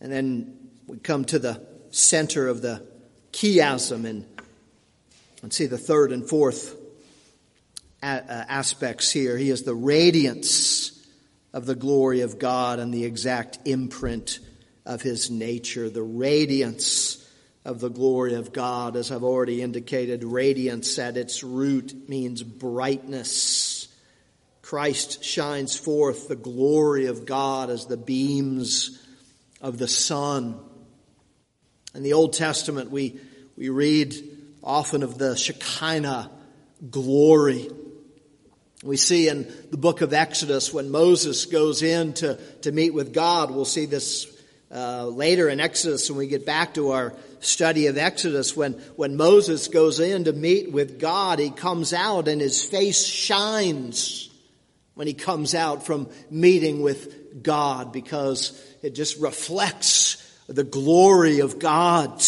And 0.00 0.12
then 0.12 0.70
we 0.86 0.98
come 0.98 1.24
to 1.26 1.38
the 1.38 1.66
center 1.90 2.48
of 2.48 2.62
the 2.62 2.86
chiasm 3.32 4.04
and, 4.04 4.26
and 5.42 5.52
see 5.52 5.66
the 5.66 5.78
third 5.78 6.12
and 6.12 6.28
fourth 6.28 6.76
uh, 8.02 8.20
aspects 8.28 9.10
here. 9.10 9.36
He 9.36 9.50
is 9.50 9.62
the 9.62 9.74
radiance 9.74 11.06
of 11.52 11.66
the 11.66 11.74
glory 11.74 12.20
of 12.20 12.38
God 12.38 12.78
and 12.78 12.92
the 12.92 13.04
exact 13.04 13.58
imprint 13.64 14.38
of 14.86 15.02
his 15.02 15.30
nature, 15.30 15.90
the 15.90 16.02
radiance 16.02 17.28
of 17.64 17.80
the 17.80 17.90
glory 17.90 18.34
of 18.34 18.52
God. 18.52 18.96
As 18.96 19.10
I've 19.10 19.24
already 19.24 19.62
indicated, 19.62 20.24
radiance 20.24 20.98
at 20.98 21.16
its 21.16 21.42
root 21.42 22.08
means 22.08 22.42
brightness. 22.42 23.88
Christ 24.62 25.24
shines 25.24 25.76
forth 25.76 26.28
the 26.28 26.36
glory 26.36 27.06
of 27.06 27.26
God 27.26 27.70
as 27.70 27.86
the 27.86 27.96
beams 27.96 29.04
of 29.60 29.78
the 29.78 29.88
sun. 29.88 30.58
In 31.94 32.02
the 32.02 32.12
Old 32.12 32.32
Testament, 32.32 32.90
we, 32.90 33.18
we 33.56 33.68
read 33.68 34.14
often 34.62 35.02
of 35.02 35.18
the 35.18 35.36
Shekinah 35.36 36.30
glory. 36.90 37.70
We 38.84 38.96
see 38.96 39.28
in 39.28 39.52
the 39.70 39.76
book 39.76 40.00
of 40.00 40.12
Exodus 40.12 40.72
when 40.72 40.90
Moses 40.90 41.46
goes 41.46 41.82
in 41.82 42.12
to, 42.14 42.36
to 42.62 42.72
meet 42.72 42.94
with 42.94 43.12
God, 43.12 43.50
we'll 43.50 43.64
see 43.64 43.86
this 43.86 44.26
uh, 44.70 45.06
later 45.06 45.48
in 45.48 45.60
Exodus 45.60 46.10
when 46.10 46.18
we 46.18 46.26
get 46.26 46.44
back 46.44 46.74
to 46.74 46.90
our 46.90 47.14
study 47.40 47.86
of 47.86 47.96
Exodus. 47.96 48.56
When, 48.56 48.74
when 48.96 49.16
Moses 49.16 49.68
goes 49.68 49.98
in 49.98 50.24
to 50.24 50.32
meet 50.32 50.70
with 50.70 51.00
God, 51.00 51.38
he 51.38 51.50
comes 51.50 51.92
out 51.92 52.28
and 52.28 52.40
his 52.40 52.62
face 52.62 53.04
shines 53.04 54.30
when 54.94 55.06
he 55.06 55.14
comes 55.14 55.54
out 55.54 55.86
from 55.86 56.08
meeting 56.30 56.82
with 56.82 57.42
God 57.42 57.92
because 57.92 58.60
it 58.82 58.94
just 58.94 59.18
reflects 59.18 60.24
the 60.46 60.64
glory 60.64 61.40
of 61.40 61.58
God. 61.58 62.22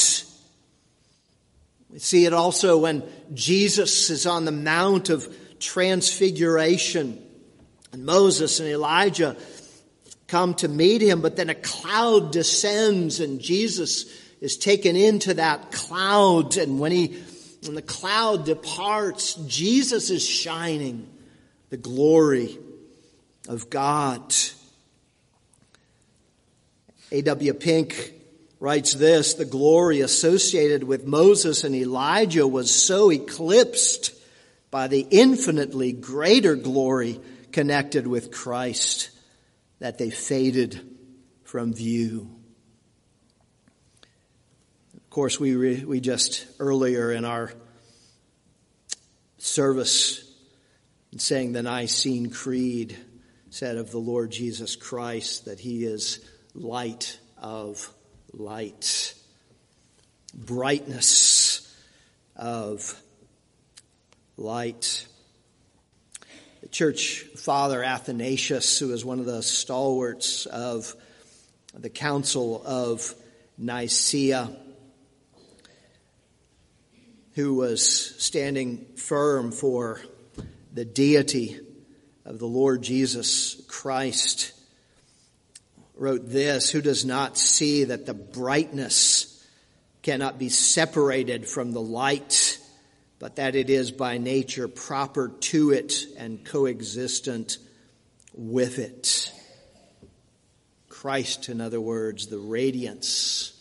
We 1.90 1.98
see 1.98 2.26
it 2.26 2.32
also 2.32 2.78
when 2.78 3.02
Jesus 3.34 4.10
is 4.10 4.26
on 4.26 4.44
the 4.44 4.52
Mount 4.52 5.10
of 5.10 5.28
transfiguration. 5.58 7.22
And 7.92 8.04
Moses 8.04 8.60
and 8.60 8.68
Elijah 8.68 9.36
come 10.28 10.54
to 10.54 10.68
meet 10.68 11.02
him, 11.02 11.20
but 11.20 11.36
then 11.36 11.50
a 11.50 11.54
cloud 11.54 12.30
descends 12.30 13.18
and 13.18 13.40
Jesus 13.40 14.06
is 14.40 14.56
taken 14.56 14.96
into 14.96 15.34
that 15.34 15.72
cloud. 15.72 16.56
And 16.56 16.78
when 16.78 16.92
he, 16.92 17.22
when 17.64 17.74
the 17.74 17.82
cloud 17.82 18.44
departs, 18.44 19.34
Jesus 19.34 20.10
is 20.10 20.26
shining 20.26 21.08
the 21.70 21.76
glory 21.76 22.58
of 23.48 23.70
God. 23.70 24.32
A.W. 27.12 27.54
Pink 27.54 28.12
writes 28.60 28.92
this 28.94 29.34
The 29.34 29.44
glory 29.44 30.00
associated 30.00 30.84
with 30.84 31.06
Moses 31.06 31.64
and 31.64 31.74
Elijah 31.74 32.46
was 32.46 32.70
so 32.70 33.10
eclipsed 33.10 34.12
by 34.70 34.86
the 34.86 35.06
infinitely 35.10 35.92
greater 35.92 36.54
glory 36.54 37.20
connected 37.50 38.06
with 38.06 38.30
Christ 38.30 39.10
that 39.80 39.98
they 39.98 40.10
faded 40.10 40.80
from 41.42 41.74
view. 41.74 42.30
Of 44.94 45.10
course, 45.10 45.40
we, 45.40 45.56
re, 45.56 45.84
we 45.84 45.98
just 46.00 46.46
earlier 46.60 47.10
in 47.10 47.24
our 47.24 47.52
service, 49.38 50.22
in 51.12 51.18
saying 51.18 51.52
the 51.52 51.64
Nicene 51.64 52.30
Creed, 52.30 52.96
said 53.48 53.76
of 53.76 53.90
the 53.90 53.98
Lord 53.98 54.30
Jesus 54.30 54.76
Christ 54.76 55.46
that 55.46 55.58
he 55.58 55.84
is 55.84 56.24
light 56.54 57.18
of 57.38 57.92
light, 58.32 59.14
brightness 60.34 61.74
of 62.36 63.00
light. 64.36 65.06
The 66.62 66.68
church 66.68 67.20
father 67.36 67.82
Athanasius, 67.82 68.78
who 68.78 68.92
is 68.92 69.04
one 69.04 69.20
of 69.20 69.26
the 69.26 69.42
stalwarts 69.42 70.46
of 70.46 70.94
the 71.74 71.90
Council 71.90 72.62
of 72.64 73.14
Nicaea, 73.56 74.56
who 77.34 77.54
was 77.54 77.86
standing 78.22 78.84
firm 78.96 79.52
for 79.52 80.00
the 80.72 80.84
deity 80.84 81.60
of 82.24 82.38
the 82.38 82.46
Lord 82.46 82.82
Jesus 82.82 83.62
Christ, 83.68 84.52
wrote 86.00 86.28
this 86.28 86.70
Who 86.70 86.82
does 86.82 87.04
not 87.04 87.38
see 87.38 87.84
that 87.84 88.06
the 88.06 88.14
brightness 88.14 89.46
cannot 90.02 90.38
be 90.38 90.48
separated 90.48 91.48
from 91.48 91.72
the 91.72 91.80
light? 91.80 92.58
but 93.20 93.36
that 93.36 93.54
it 93.54 93.70
is 93.70 93.92
by 93.92 94.18
nature 94.18 94.66
proper 94.66 95.28
to 95.28 95.70
it 95.70 96.06
and 96.16 96.42
coexistent 96.44 97.58
with 98.34 98.78
it. 98.78 99.30
Christ, 100.88 101.50
in 101.50 101.60
other 101.60 101.80
words, 101.80 102.26
the 102.26 102.38
radiance 102.38 103.52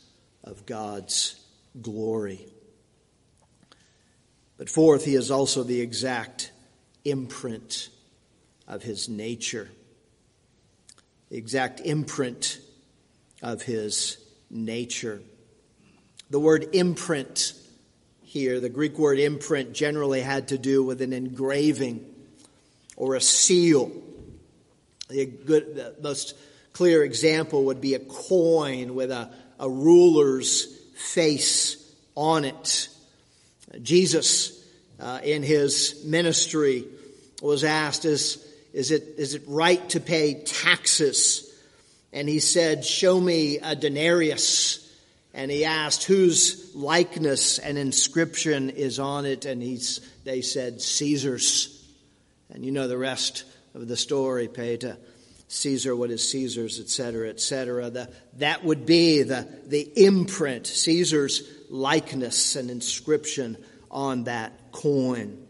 of 0.45 0.65
God's 0.65 1.35
glory. 1.79 2.47
But 4.57 4.69
fourth, 4.69 5.03
he 5.03 5.15
is 5.15 5.29
also 5.29 5.63
the 5.63 5.81
exact 5.81 6.53
imprint 7.03 7.89
of 8.65 8.81
his 8.81 9.09
nature. 9.09 9.69
Exact 11.31 11.81
imprint 11.81 12.59
of 13.41 13.61
his 13.61 14.17
nature. 14.49 15.21
The 16.29 16.39
word 16.39 16.73
imprint 16.73 17.53
here, 18.23 18.59
the 18.59 18.69
Greek 18.69 18.97
word 18.99 19.19
imprint, 19.19 19.73
generally 19.73 20.21
had 20.21 20.49
to 20.49 20.57
do 20.57 20.83
with 20.83 21.01
an 21.01 21.13
engraving 21.13 22.05
or 22.95 23.15
a 23.15 23.21
seal. 23.21 23.91
The, 25.09 25.25
good, 25.25 25.75
the 25.75 25.95
most 26.01 26.35
clear 26.73 27.03
example 27.03 27.65
would 27.65 27.81
be 27.81 27.95
a 27.95 27.99
coin 27.99 28.93
with 28.93 29.11
a, 29.11 29.31
a 29.59 29.69
ruler's 29.69 30.65
face 30.95 31.77
on 32.15 32.45
it. 32.45 32.89
Jesus, 33.81 34.63
uh, 34.99 35.19
in 35.23 35.43
his 35.43 36.03
ministry, 36.05 36.85
was 37.41 37.63
asked, 37.63 38.05
is, 38.05 38.45
is, 38.73 38.91
it, 38.91 39.15
is 39.17 39.33
it 39.33 39.43
right 39.47 39.87
to 39.89 39.99
pay 39.99 40.43
taxes? 40.43 41.45
And 42.11 42.27
he 42.27 42.39
said, 42.39 42.85
Show 42.85 43.19
me 43.19 43.59
a 43.59 43.75
denarius. 43.75 44.85
And 45.33 45.51
he 45.51 45.65
asked, 45.65 46.03
Whose 46.03 46.73
likeness 46.75 47.59
and 47.59 47.77
inscription 47.77 48.69
is 48.69 48.99
on 48.99 49.25
it? 49.25 49.45
And 49.45 49.61
he's, 49.61 50.01
they 50.23 50.41
said, 50.41 50.81
Caesar's. 50.81 51.75
And 52.51 52.65
you 52.65 52.71
know 52.71 52.87
the 52.87 52.97
rest 52.97 53.43
of 53.75 53.87
the 53.87 53.97
story. 53.97 54.47
Pay 54.47 54.77
to 54.77 54.97
Caesar 55.49 55.95
what 55.95 56.11
is 56.11 56.27
Caesar's, 56.29 56.79
etc., 56.79 57.29
etc. 57.29 57.89
The, 57.89 58.09
that 58.37 58.63
would 58.63 58.85
be 58.85 59.23
the, 59.23 59.47
the 59.65 59.81
imprint, 59.95 60.67
Caesar's 60.67 61.43
likeness 61.69 62.55
and 62.55 62.69
inscription 62.69 63.57
on 63.91 64.25
that 64.25 64.71
coin. 64.71 65.45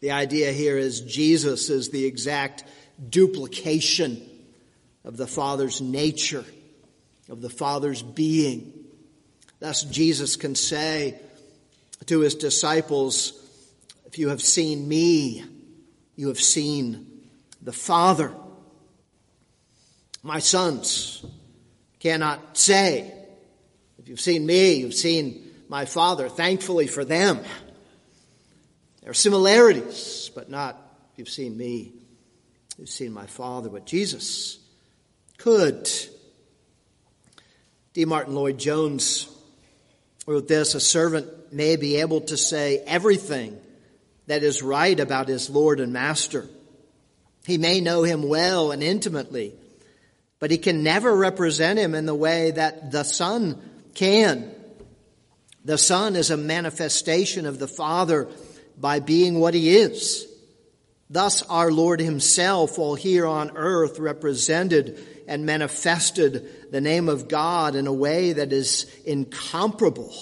The 0.00 0.12
idea 0.12 0.52
here 0.52 0.78
is 0.78 1.00
Jesus 1.00 1.70
is 1.70 1.90
the 1.90 2.04
exact 2.04 2.64
duplication 3.08 4.22
of 5.04 5.16
the 5.16 5.26
Father's 5.26 5.80
nature, 5.80 6.44
of 7.28 7.40
the 7.40 7.50
Father's 7.50 8.02
being. 8.02 8.72
Thus, 9.60 9.82
Jesus 9.82 10.36
can 10.36 10.54
say 10.54 11.20
to 12.06 12.20
his 12.20 12.36
disciples, 12.36 13.32
If 14.06 14.18
you 14.18 14.28
have 14.28 14.42
seen 14.42 14.86
me, 14.86 15.44
you 16.14 16.28
have 16.28 16.40
seen 16.40 17.06
the 17.62 17.72
Father. 17.72 18.32
My 20.22 20.38
sons 20.38 21.24
cannot 21.98 22.56
say, 22.56 23.12
If 23.98 24.08
you've 24.08 24.20
seen 24.20 24.46
me, 24.46 24.74
you've 24.74 24.94
seen 24.94 25.50
my 25.68 25.84
Father. 25.84 26.28
Thankfully 26.28 26.86
for 26.86 27.04
them. 27.04 27.40
There 29.08 29.12
are 29.12 29.14
similarities, 29.14 30.30
but 30.34 30.50
not 30.50 30.76
you've 31.16 31.30
seen 31.30 31.56
me, 31.56 31.94
you've 32.76 32.90
seen 32.90 33.10
my 33.10 33.24
Father. 33.24 33.70
But 33.70 33.86
Jesus 33.86 34.58
could. 35.38 35.88
D. 37.94 38.04
Martyn 38.04 38.34
Lloyd 38.34 38.58
Jones 38.58 39.34
wrote 40.26 40.46
this 40.46 40.74
A 40.74 40.80
servant 40.80 41.54
may 41.54 41.76
be 41.76 41.96
able 41.96 42.20
to 42.20 42.36
say 42.36 42.84
everything 42.86 43.58
that 44.26 44.42
is 44.42 44.62
right 44.62 45.00
about 45.00 45.28
his 45.28 45.48
Lord 45.48 45.80
and 45.80 45.94
Master. 45.94 46.46
He 47.46 47.56
may 47.56 47.80
know 47.80 48.02
him 48.02 48.22
well 48.22 48.72
and 48.72 48.82
intimately, 48.82 49.54
but 50.38 50.50
he 50.50 50.58
can 50.58 50.82
never 50.82 51.16
represent 51.16 51.78
him 51.78 51.94
in 51.94 52.04
the 52.04 52.14
way 52.14 52.50
that 52.50 52.92
the 52.92 53.04
Son 53.04 53.58
can. 53.94 54.54
The 55.64 55.78
Son 55.78 56.14
is 56.14 56.30
a 56.30 56.36
manifestation 56.36 57.46
of 57.46 57.58
the 57.58 57.68
Father 57.68 58.28
by 58.80 59.00
being 59.00 59.40
what 59.40 59.54
he 59.54 59.76
is. 59.76 60.26
Thus, 61.10 61.42
our 61.42 61.72
Lord 61.72 62.00
himself, 62.00 62.78
while 62.78 62.94
here 62.94 63.26
on 63.26 63.56
earth, 63.56 63.98
represented 63.98 64.98
and 65.26 65.46
manifested 65.46 66.70
the 66.70 66.80
name 66.80 67.08
of 67.08 67.28
God 67.28 67.74
in 67.74 67.86
a 67.86 67.92
way 67.92 68.34
that 68.34 68.52
is 68.52 68.90
incomparable 69.06 70.14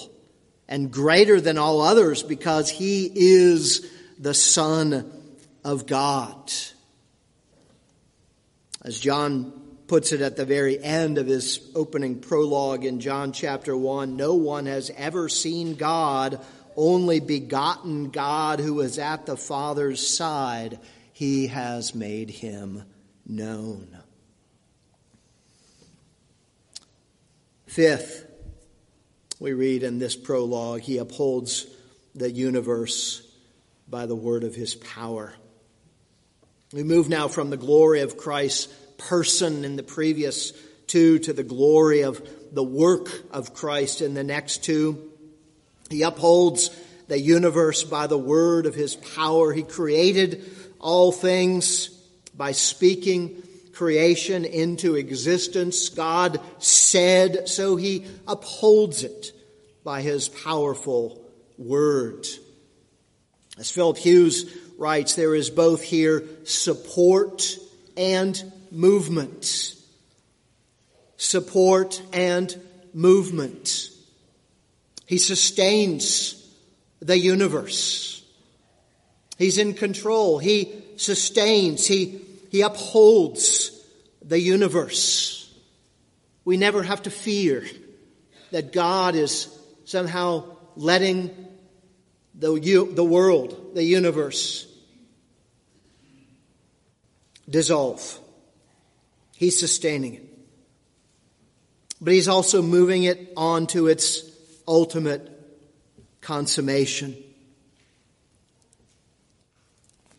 and 0.67 0.91
greater 0.91 1.39
than 1.39 1.57
all 1.57 1.81
others 1.81 2.23
because 2.23 2.69
he 2.69 3.09
is 3.13 3.89
the 4.19 4.33
Son 4.33 5.11
of 5.63 5.85
God. 5.85 6.51
As 8.81 8.99
John 8.99 9.51
puts 9.87 10.11
it 10.11 10.21
at 10.21 10.35
the 10.35 10.45
very 10.45 10.81
end 10.81 11.17
of 11.17 11.27
his 11.27 11.71
opening 11.75 12.19
prologue 12.19 12.83
in 12.83 12.99
John 12.99 13.31
chapter 13.31 13.75
1 13.75 14.17
no 14.17 14.35
one 14.35 14.65
has 14.65 14.91
ever 14.95 15.29
seen 15.29 15.75
God, 15.75 16.45
only 16.77 17.19
begotten 17.19 18.11
God 18.11 18.59
who 18.59 18.79
is 18.81 18.99
at 18.99 19.25
the 19.25 19.35
Father's 19.35 20.07
side. 20.07 20.79
He 21.11 21.47
has 21.47 21.95
made 21.95 22.29
him 22.29 22.83
known. 23.25 23.97
Fifth, 27.65 28.25
we 29.39 29.53
read 29.53 29.83
in 29.83 29.99
this 29.99 30.15
prologue, 30.15 30.81
he 30.81 30.99
upholds 30.99 31.65
the 32.15 32.31
universe 32.31 33.21
by 33.87 34.05
the 34.05 34.15
word 34.15 34.43
of 34.43 34.55
his 34.55 34.75
power. 34.75 35.33
We 36.73 36.83
move 36.83 37.09
now 37.09 37.27
from 37.27 37.49
the 37.49 37.57
glory 37.57 38.01
of 38.01 38.17
Christ's 38.17 38.67
person 38.97 39.63
in 39.63 39.75
the 39.75 39.83
previous 39.83 40.53
two 40.87 41.19
to 41.19 41.33
the 41.33 41.43
glory 41.43 42.01
of 42.01 42.27
the 42.51 42.63
work 42.63 43.09
of 43.31 43.53
Christ 43.53 44.01
in 44.01 44.13
the 44.13 44.23
next 44.23 44.63
two. 44.63 45.11
He 45.89 46.01
upholds 46.01 46.69
the 47.07 47.19
universe 47.19 47.83
by 47.83 48.07
the 48.07 48.17
word 48.17 48.65
of 48.65 48.75
his 48.75 48.95
power. 48.95 49.53
He 49.53 49.63
created 49.63 50.43
all 50.79 51.11
things 51.11 51.89
by 52.35 52.51
speaking 52.51 53.43
creation 53.73 54.43
into 54.43 54.95
existence. 54.95 55.89
God 55.89 56.39
said, 56.59 57.47
so 57.47 57.75
he 57.75 58.05
upholds 58.27 59.03
it 59.03 59.31
by 59.83 60.01
his 60.01 60.29
powerful 60.29 61.23
word. 61.57 62.25
As 63.57 63.71
Philip 63.71 63.97
Hughes 63.97 64.53
writes, 64.77 65.15
there 65.15 65.33
is 65.33 65.49
both 65.49 65.81
here 65.81 66.23
support 66.43 67.57
and 67.95 68.51
movement. 68.71 69.75
Support 71.17 72.01
and 72.13 72.55
movement. 72.93 73.89
He 75.07 75.17
sustains 75.17 76.35
the 76.99 77.17
universe. 77.17 78.23
He's 79.39 79.57
in 79.57 79.73
control. 79.73 80.37
He 80.37 80.83
sustains. 80.97 81.87
He 81.87 82.21
he 82.49 82.61
upholds 82.61 83.71
the 84.21 84.39
universe. 84.39 85.53
We 86.45 86.57
never 86.57 86.83
have 86.83 87.03
to 87.03 87.09
fear 87.09 87.65
that 88.51 88.71
God 88.71 89.15
is 89.15 89.49
somehow 89.85 90.57
letting 90.75 91.31
the, 92.33 92.89
the 92.93 93.03
world, 93.03 93.71
the 93.73 93.83
universe, 93.83 94.67
dissolve. 97.49 98.19
He's 99.35 99.59
sustaining 99.59 100.15
it. 100.15 100.23
But 101.99 102.13
he's 102.13 102.27
also 102.27 102.61
moving 102.61 103.03
it 103.03 103.33
on 103.35 103.67
to 103.67 103.87
its 103.87 104.21
ultimate 104.67 105.31
consummation. 106.21 107.15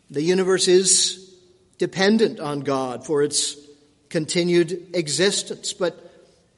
The 0.09 0.23
universe 0.23 0.67
is 0.67 1.35
dependent 1.77 2.39
on 2.39 2.61
God 2.61 3.05
for 3.05 3.21
its 3.21 3.55
continued 4.09 4.89
existence. 4.93 5.73
But 5.73 6.11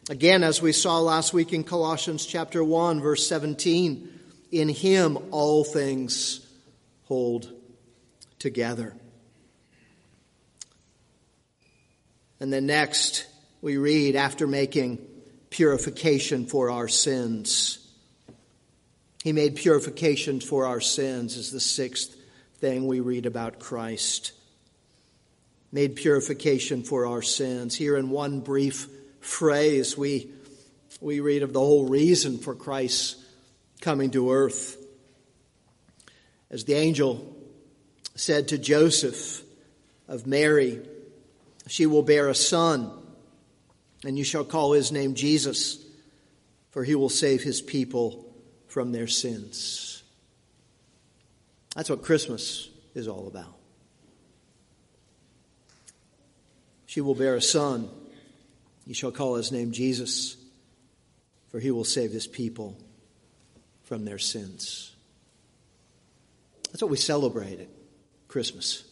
again, 0.10 0.44
as 0.44 0.62
we 0.62 0.72
saw 0.72 1.00
last 1.00 1.34
week 1.34 1.52
in 1.54 1.64
Colossians 1.64 2.26
chapter 2.26 2.64
1, 2.64 3.02
verse 3.02 3.28
17, 3.28 4.08
in 4.52 4.70
him 4.70 5.18
all 5.32 5.64
things 5.64 6.48
hold 7.04 7.52
together. 8.40 8.96
And 12.40 12.52
then 12.52 12.66
next, 12.66 13.28
we 13.62 13.78
read, 13.78 14.16
after 14.16 14.48
making 14.48 14.98
purification 15.52 16.48
for 16.48 16.72
our 16.72 16.88
sins, 16.88 17.81
he 19.24 19.32
made 19.32 19.56
purification 19.56 20.40
for 20.40 20.66
our 20.66 20.82
sins, 20.82 21.38
is 21.38 21.52
the 21.52 21.60
sixth 21.60 22.16
thing 22.60 22.88
we 22.88 23.00
read 23.00 23.26
about 23.26 23.60
Christ 23.60 24.34
made 25.72 25.96
purification 25.96 26.84
for 26.84 27.06
our 27.06 27.22
sins. 27.22 27.76
Here 27.76 27.98
in 27.98 28.10
one 28.10 28.42
brief 28.42 28.88
phrase, 29.22 29.98
we, 29.98 30.30
we 31.00 31.20
read 31.20 31.44
of 31.44 31.54
the 31.54 31.60
whole 31.60 31.88
reason 31.88 32.38
for 32.38 32.56
Christ's 32.56 33.24
coming 33.80 34.12
to 34.12 34.32
earth. 34.32 34.78
As 36.50 36.66
the 36.66 36.74
angel 36.74 37.36
said 38.16 38.50
to 38.50 38.58
Joseph 38.58 39.44
of 40.08 40.28
Mary, 40.28 40.82
she 41.68 41.86
will 41.86 42.04
bear 42.04 42.28
a 42.28 42.36
son, 42.36 42.92
and 44.04 44.18
you 44.18 44.24
shall 44.24 44.44
call 44.44 44.74
his 44.74 44.92
name 44.92 45.16
Jesus, 45.16 45.84
for 46.72 46.84
he 46.84 46.96
will 46.96 47.10
save 47.10 47.42
his 47.42 47.62
people 47.62 48.26
from 48.72 48.94
their 48.94 49.08
sins. 49.08 50.02
That's 51.76 51.90
what 51.90 52.04
Christmas 52.04 52.70
is 52.96 53.06
all 53.06 53.28
about. 53.28 53.58
She 56.86 57.02
will 57.02 57.14
bear 57.14 57.36
a 57.36 57.42
son. 57.42 57.90
He 58.88 58.94
shall 58.94 59.12
call 59.12 59.36
his 59.36 59.52
name 59.52 59.74
Jesus, 59.74 60.38
for 61.50 61.60
he 61.60 61.70
will 61.70 61.84
save 61.84 62.14
his 62.14 62.28
people 62.28 62.78
from 63.84 64.06
their 64.06 64.18
sins. 64.18 64.96
That's 66.72 66.82
what 66.82 66.92
we 66.92 66.98
celebrate 66.98 67.60
at 67.60 67.70
Christmas. 68.30 68.86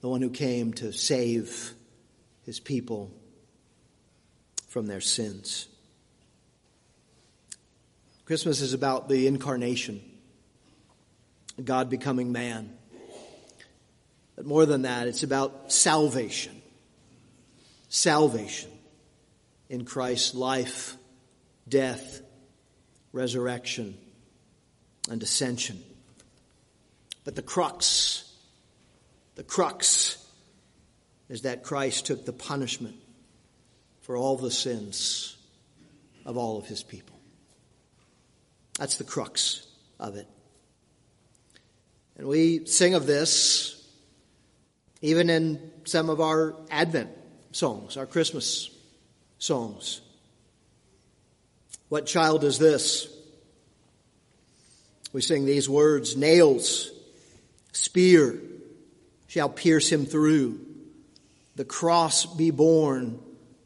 The 0.00 0.08
one 0.08 0.20
who 0.20 0.30
came 0.30 0.72
to 0.74 0.92
save 0.92 1.74
his 2.44 2.58
people 2.58 3.12
from 4.66 4.88
their 4.88 5.00
sins. 5.00 5.68
Christmas 8.26 8.60
is 8.60 8.72
about 8.72 9.08
the 9.08 9.28
incarnation, 9.28 10.02
God 11.62 11.88
becoming 11.88 12.32
man. 12.32 12.76
But 14.34 14.46
more 14.46 14.66
than 14.66 14.82
that, 14.82 15.06
it's 15.06 15.22
about 15.22 15.72
salvation. 15.72 16.60
Salvation 17.88 18.70
in 19.68 19.84
Christ's 19.84 20.34
life, 20.34 20.96
death, 21.68 22.20
resurrection, 23.12 23.96
and 25.08 25.22
ascension. 25.22 25.80
But 27.24 27.36
the 27.36 27.42
crux, 27.42 28.28
the 29.36 29.44
crux 29.44 30.18
is 31.28 31.42
that 31.42 31.62
Christ 31.62 32.06
took 32.06 32.24
the 32.24 32.32
punishment 32.32 32.96
for 34.00 34.16
all 34.16 34.36
the 34.36 34.50
sins 34.50 35.36
of 36.24 36.36
all 36.36 36.58
of 36.58 36.66
his 36.66 36.82
people. 36.82 37.15
That's 38.78 38.96
the 38.96 39.04
crux 39.04 39.66
of 39.98 40.16
it. 40.16 40.26
And 42.16 42.26
we 42.26 42.66
sing 42.66 42.94
of 42.94 43.06
this 43.06 43.76
even 45.02 45.30
in 45.30 45.70
some 45.84 46.10
of 46.10 46.20
our 46.20 46.56
Advent 46.70 47.10
songs, 47.52 47.96
our 47.96 48.06
Christmas 48.06 48.70
songs. 49.38 50.00
What 51.88 52.06
child 52.06 52.44
is 52.44 52.58
this? 52.58 53.08
We 55.12 55.20
sing 55.20 55.46
these 55.46 55.68
words 55.68 56.16
Nails, 56.16 56.90
spear 57.72 58.40
shall 59.28 59.48
pierce 59.48 59.90
him 59.90 60.06
through, 60.06 60.60
the 61.56 61.64
cross 61.64 62.26
be 62.26 62.50
borne 62.50 63.18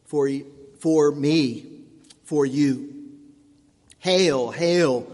for, 0.05 0.29
for 0.81 1.13
me, 1.13 1.67
for 2.25 2.45
you. 2.45 3.00
Hail, 4.01 4.51
hail, 4.51 5.07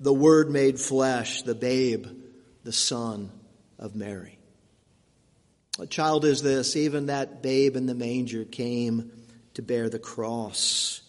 the 0.00 0.12
Word 0.12 0.50
made 0.50 0.80
flesh, 0.80 1.42
the 1.42 1.54
babe, 1.54 2.06
the 2.64 2.72
Son 2.72 3.30
of 3.78 3.94
Mary. 3.94 4.38
A 5.78 5.86
child 5.86 6.24
is 6.24 6.42
this? 6.42 6.74
Even 6.74 7.06
that 7.06 7.42
babe 7.42 7.76
in 7.76 7.86
the 7.86 7.94
manger 7.94 8.44
came 8.44 9.12
to 9.54 9.62
bear 9.62 9.88
the 9.88 9.98
cross 9.98 11.02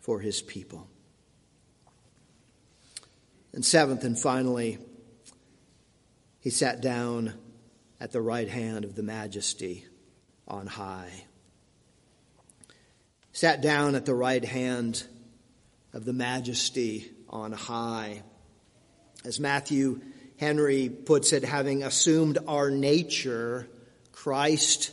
for 0.00 0.20
his 0.20 0.42
people. 0.42 0.88
And 3.52 3.64
seventh 3.64 4.04
and 4.04 4.18
finally, 4.18 4.78
he 6.40 6.50
sat 6.50 6.80
down 6.80 7.34
at 8.00 8.10
the 8.10 8.20
right 8.20 8.48
hand 8.48 8.84
of 8.84 8.96
the 8.96 9.02
majesty 9.02 9.84
on 10.48 10.66
high. 10.66 11.24
Sat 13.32 13.60
down 13.60 13.94
at 13.94 14.04
the 14.04 14.14
right 14.14 14.44
hand 14.44 15.06
of 15.92 16.04
the 16.04 16.12
majesty 16.12 17.10
on 17.28 17.52
high. 17.52 18.22
As 19.24 19.38
Matthew 19.38 20.00
Henry 20.38 20.88
puts 20.88 21.32
it, 21.32 21.44
having 21.44 21.82
assumed 21.82 22.38
our 22.48 22.70
nature, 22.70 23.68
Christ 24.10 24.92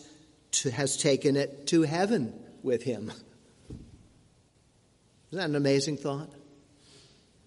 to, 0.52 0.72
has 0.72 0.98
taken 0.98 1.36
it 1.36 1.68
to 1.68 1.84
heaven 1.84 2.34
with 2.62 2.84
him. 2.84 3.12
Isn't 5.32 5.38
that 5.38 5.50
an 5.50 5.56
amazing 5.56 5.98
thought? 5.98 6.30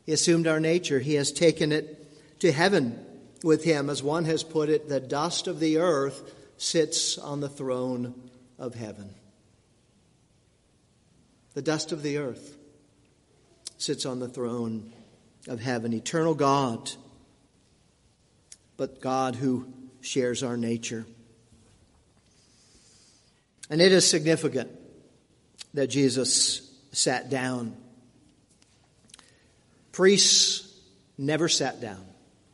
He 0.05 0.13
assumed 0.13 0.47
our 0.47 0.61
nature. 0.61 0.99
He 0.99 1.15
has 1.15 1.33
taken 1.33 1.73
it 1.73 2.41
to 2.41 2.51
heaven 2.51 2.99
with 3.45 3.65
him. 3.65 3.89
As 3.91 4.03
one 4.03 4.25
has 4.25 4.43
put 4.43 4.69
it, 4.69 4.89
the 4.89 5.01
dust 5.01 5.47
of 5.47 5.61
the 5.61 5.79
earth 5.79 6.23
sits 6.57 7.19
on 7.19 7.41
the 7.41 7.49
throne 7.49 8.15
of 8.59 8.75
heaven. 8.75 9.15
The 11.55 11.63
dust 11.63 11.93
of 11.93 12.03
the 12.03 12.19
earth 12.19 12.57
sits 13.83 14.07
on 14.07 14.21
the 14.21 14.29
throne 14.29 14.93
of 15.49 15.61
heaven. 15.61 15.93
Eternal 15.93 16.35
God, 16.35 16.91
but 18.77 19.01
God 19.01 19.35
who 19.35 19.67
shares 20.01 20.43
our 20.43 20.57
nature. 20.57 21.05
And 23.69 23.81
it 23.81 23.91
is 23.91 24.09
significant 24.09 24.71
that 25.75 25.89
Jesus 25.89 26.71
sat 26.93 27.29
down. 27.29 27.77
Priests 29.91 30.79
never 31.19 31.49
sat 31.49 31.81
down 31.81 32.05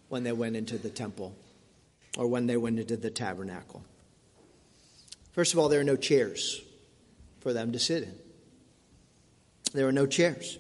when 0.09 0.25
they 0.25 0.33
went 0.33 0.57
into 0.57 0.79
the 0.79 0.91
temple 0.91 1.35
or 2.17 2.27
when 2.27 2.47
they 2.47 2.57
went 2.57 2.79
into 2.79 2.97
the 2.97 3.11
tabernacle. 3.11 3.85
First 5.33 5.53
of 5.53 5.59
all, 5.59 5.69
there 5.69 5.81
are 5.81 5.85
no 5.85 5.97
chairs 5.97 6.63
for 7.41 7.53
them 7.53 7.73
to 7.73 7.79
sit 7.79 8.05
in. 8.05 8.15
There 9.75 9.87
are 9.87 9.93
no 9.93 10.07
chairs. 10.07 10.59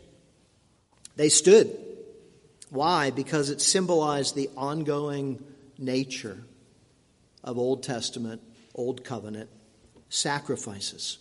They 1.19 1.29
stood. 1.29 1.77
Why? 2.71 3.11
Because 3.11 3.51
it 3.51 3.61
symbolized 3.61 4.37
the 4.37 4.49
ongoing 4.57 5.43
nature 5.77 6.45
of 7.43 7.59
Old 7.59 7.83
Testament, 7.83 8.41
Old 8.73 9.05
Covenant 9.05 9.51
sacrifices. 10.09 11.19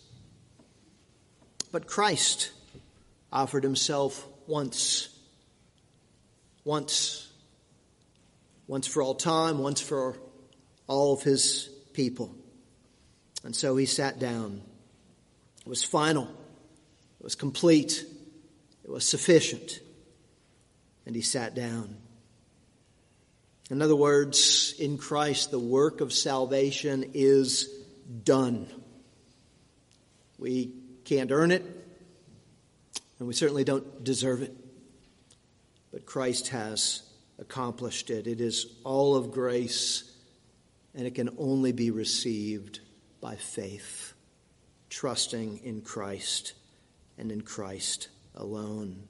But 1.72 1.88
Christ 1.88 2.52
offered 3.32 3.64
himself 3.64 4.24
once. 4.46 5.08
Once. 6.62 7.28
Once 8.68 8.86
for 8.86 9.02
all 9.02 9.16
time, 9.16 9.58
once 9.58 9.80
for 9.80 10.16
all 10.86 11.12
of 11.12 11.24
his 11.24 11.70
people. 11.92 12.32
And 13.42 13.54
so 13.54 13.76
he 13.76 13.84
sat 13.84 14.20
down. 14.20 14.62
It 15.60 15.66
was 15.68 15.82
final. 15.82 16.22
It 17.18 17.24
was 17.24 17.34
complete. 17.34 18.04
It 18.84 18.90
was 18.90 19.04
sufficient. 19.04 19.80
And 21.08 21.16
he 21.16 21.22
sat 21.22 21.54
down. 21.54 21.96
In 23.70 23.80
other 23.80 23.96
words, 23.96 24.74
in 24.78 24.98
Christ, 24.98 25.50
the 25.50 25.58
work 25.58 26.02
of 26.02 26.12
salvation 26.12 27.12
is 27.14 27.70
done. 28.24 28.68
We 30.36 30.74
can't 31.06 31.32
earn 31.32 31.50
it, 31.50 31.64
and 33.18 33.26
we 33.26 33.32
certainly 33.32 33.64
don't 33.64 34.04
deserve 34.04 34.42
it. 34.42 34.54
But 35.90 36.04
Christ 36.04 36.48
has 36.48 37.02
accomplished 37.38 38.10
it. 38.10 38.26
It 38.26 38.42
is 38.42 38.66
all 38.84 39.16
of 39.16 39.32
grace, 39.32 40.14
and 40.94 41.06
it 41.06 41.14
can 41.14 41.30
only 41.38 41.72
be 41.72 41.90
received 41.90 42.80
by 43.22 43.36
faith, 43.36 44.12
trusting 44.90 45.60
in 45.64 45.80
Christ 45.80 46.52
and 47.16 47.32
in 47.32 47.40
Christ 47.40 48.08
alone. 48.34 49.08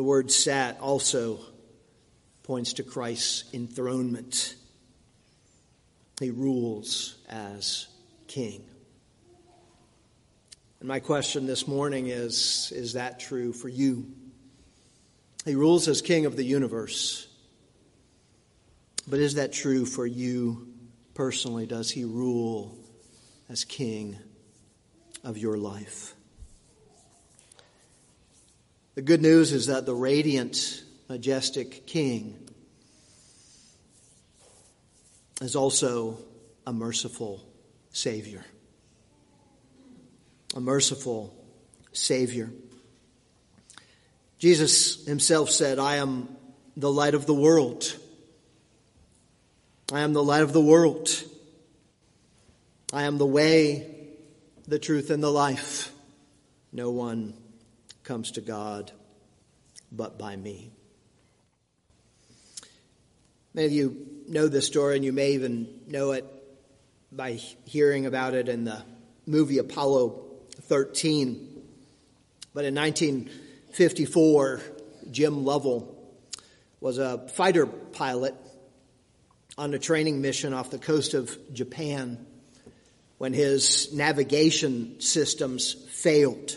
The 0.00 0.04
word 0.04 0.30
sat 0.30 0.80
also 0.80 1.40
points 2.42 2.72
to 2.72 2.82
Christ's 2.82 3.44
enthronement. 3.52 4.54
He 6.18 6.30
rules 6.30 7.18
as 7.28 7.86
king. 8.26 8.64
And 10.78 10.88
my 10.88 11.00
question 11.00 11.46
this 11.46 11.68
morning 11.68 12.06
is 12.06 12.72
Is 12.74 12.94
that 12.94 13.20
true 13.20 13.52
for 13.52 13.68
you? 13.68 14.10
He 15.44 15.54
rules 15.54 15.86
as 15.86 16.00
king 16.00 16.24
of 16.24 16.34
the 16.34 16.44
universe. 16.44 17.28
But 19.06 19.18
is 19.18 19.34
that 19.34 19.52
true 19.52 19.84
for 19.84 20.06
you 20.06 20.72
personally? 21.12 21.66
Does 21.66 21.90
he 21.90 22.06
rule 22.06 22.78
as 23.50 23.66
king 23.66 24.16
of 25.22 25.36
your 25.36 25.58
life? 25.58 26.14
The 28.96 29.02
good 29.02 29.22
news 29.22 29.52
is 29.52 29.66
that 29.66 29.86
the 29.86 29.94
radiant, 29.94 30.82
majestic 31.08 31.86
king 31.86 32.48
is 35.40 35.54
also 35.54 36.18
a 36.66 36.72
merciful 36.72 37.44
Savior. 37.92 38.44
A 40.56 40.60
merciful 40.60 41.32
Savior. 41.92 42.50
Jesus 44.38 45.04
himself 45.06 45.50
said, 45.50 45.78
I 45.78 45.96
am 45.96 46.28
the 46.76 46.90
light 46.90 47.14
of 47.14 47.26
the 47.26 47.34
world. 47.34 47.96
I 49.92 50.00
am 50.00 50.14
the 50.14 50.22
light 50.22 50.42
of 50.42 50.52
the 50.52 50.60
world. 50.60 51.08
I 52.92 53.04
am 53.04 53.18
the 53.18 53.26
way, 53.26 53.86
the 54.66 54.80
truth, 54.80 55.10
and 55.10 55.22
the 55.22 55.30
life. 55.30 55.92
No 56.72 56.90
one 56.90 57.34
comes 58.10 58.32
to 58.32 58.40
God 58.40 58.90
but 59.92 60.18
by 60.18 60.34
me. 60.34 60.72
Many 63.54 63.66
of 63.68 63.72
you 63.72 64.04
know 64.26 64.48
this 64.48 64.66
story, 64.66 64.96
and 64.96 65.04
you 65.04 65.12
may 65.12 65.34
even 65.34 65.68
know 65.86 66.10
it 66.10 66.24
by 67.12 67.34
hearing 67.66 68.06
about 68.06 68.34
it 68.34 68.48
in 68.48 68.64
the 68.64 68.82
movie 69.26 69.58
Apollo 69.58 70.24
13. 70.62 71.62
But 72.52 72.64
in 72.64 72.74
1954, 72.74 74.60
Jim 75.12 75.44
Lovell 75.44 75.96
was 76.80 76.98
a 76.98 77.28
fighter 77.28 77.66
pilot 77.66 78.34
on 79.56 79.72
a 79.72 79.78
training 79.78 80.20
mission 80.20 80.52
off 80.52 80.72
the 80.72 80.78
coast 80.78 81.14
of 81.14 81.38
Japan 81.52 82.26
when 83.18 83.34
his 83.34 83.94
navigation 83.94 85.00
systems 85.00 85.74
failed. 85.74 86.56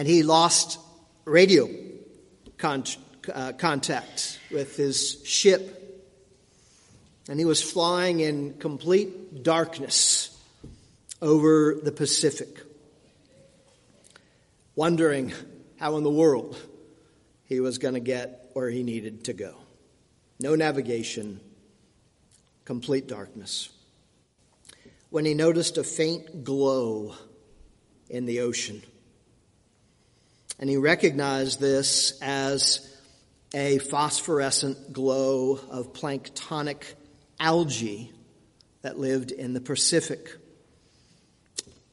And 0.00 0.08
he 0.08 0.22
lost 0.22 0.78
radio 1.26 1.68
con- 2.56 2.84
uh, 3.30 3.52
contact 3.52 4.40
with 4.50 4.74
his 4.74 5.20
ship. 5.26 6.08
And 7.28 7.38
he 7.38 7.44
was 7.44 7.62
flying 7.62 8.20
in 8.20 8.54
complete 8.54 9.42
darkness 9.42 10.34
over 11.20 11.74
the 11.74 11.92
Pacific, 11.92 12.48
wondering 14.74 15.34
how 15.78 15.98
in 15.98 16.02
the 16.02 16.10
world 16.10 16.56
he 17.44 17.60
was 17.60 17.76
going 17.76 17.92
to 17.92 18.00
get 18.00 18.52
where 18.54 18.70
he 18.70 18.82
needed 18.82 19.24
to 19.24 19.34
go. 19.34 19.54
No 20.38 20.54
navigation, 20.54 21.40
complete 22.64 23.06
darkness. 23.06 23.68
When 25.10 25.26
he 25.26 25.34
noticed 25.34 25.76
a 25.76 25.84
faint 25.84 26.42
glow 26.42 27.16
in 28.08 28.24
the 28.24 28.40
ocean, 28.40 28.80
and 30.60 30.68
he 30.68 30.76
recognized 30.76 31.58
this 31.58 32.20
as 32.20 32.86
a 33.54 33.78
phosphorescent 33.78 34.92
glow 34.92 35.58
of 35.70 35.94
planktonic 35.94 36.82
algae 37.40 38.12
that 38.82 38.98
lived 38.98 39.32
in 39.32 39.54
the 39.54 39.60
Pacific. 39.60 40.36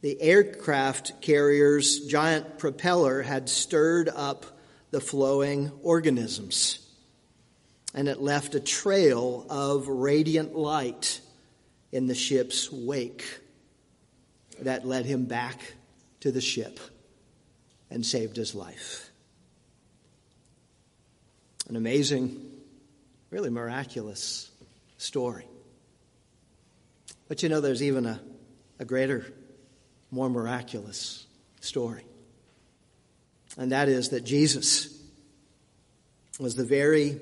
The 0.02 0.22
aircraft 0.22 1.22
carrier's 1.22 2.08
giant 2.08 2.60
propeller 2.60 3.22
had 3.22 3.50
stirred 3.50 4.10
up 4.10 4.46
the 4.92 5.02
flowing 5.02 5.72
organisms, 5.82 6.86
and 7.94 8.10
it 8.10 8.22
left 8.22 8.54
a 8.54 8.60
trail 8.60 9.46
of 9.50 9.88
radiant 9.88 10.56
light 10.56 11.22
in 11.94 12.08
the 12.08 12.16
ship's 12.16 12.70
wake 12.70 13.26
that 14.60 14.86
led 14.86 15.06
him 15.06 15.24
back 15.24 15.74
to 16.20 16.32
the 16.34 16.42
ship 16.42 16.80
and 17.90 18.06
saved 18.06 18.36
his 18.36 18.54
life. 18.54 19.10
An 21.70 21.76
amazing, 21.76 22.52
really 23.30 23.50
miraculous 23.50 24.50
story. 24.98 25.46
But 27.28 27.44
you 27.44 27.50
know, 27.50 27.62
there's 27.62 27.84
even 27.84 28.06
a, 28.06 28.22
a 28.80 28.86
greater, 28.86 29.26
more 30.12 30.30
miraculous 30.30 31.26
story. 31.60 32.04
And 33.58 33.72
that 33.72 33.90
is 33.90 34.10
that 34.10 34.24
Jesus 34.24 34.94
was 36.40 36.56
the 36.56 36.64
very 36.64 37.20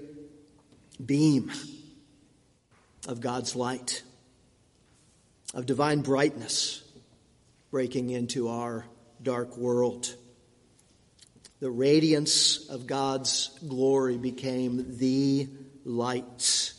beam 1.04 1.52
of 3.08 3.22
God's 3.22 3.56
light, 3.56 4.04
of 5.54 5.66
divine 5.66 6.02
brightness 6.02 6.84
breaking 7.72 8.10
into 8.10 8.50
our 8.50 8.86
dark 9.24 9.58
world 9.58 10.16
the 11.60 11.72
radiance 11.72 12.68
of 12.70 12.86
God's 12.88 13.58
glory 13.68 14.18
became 14.18 14.98
the 14.98 15.48
light 15.86 16.74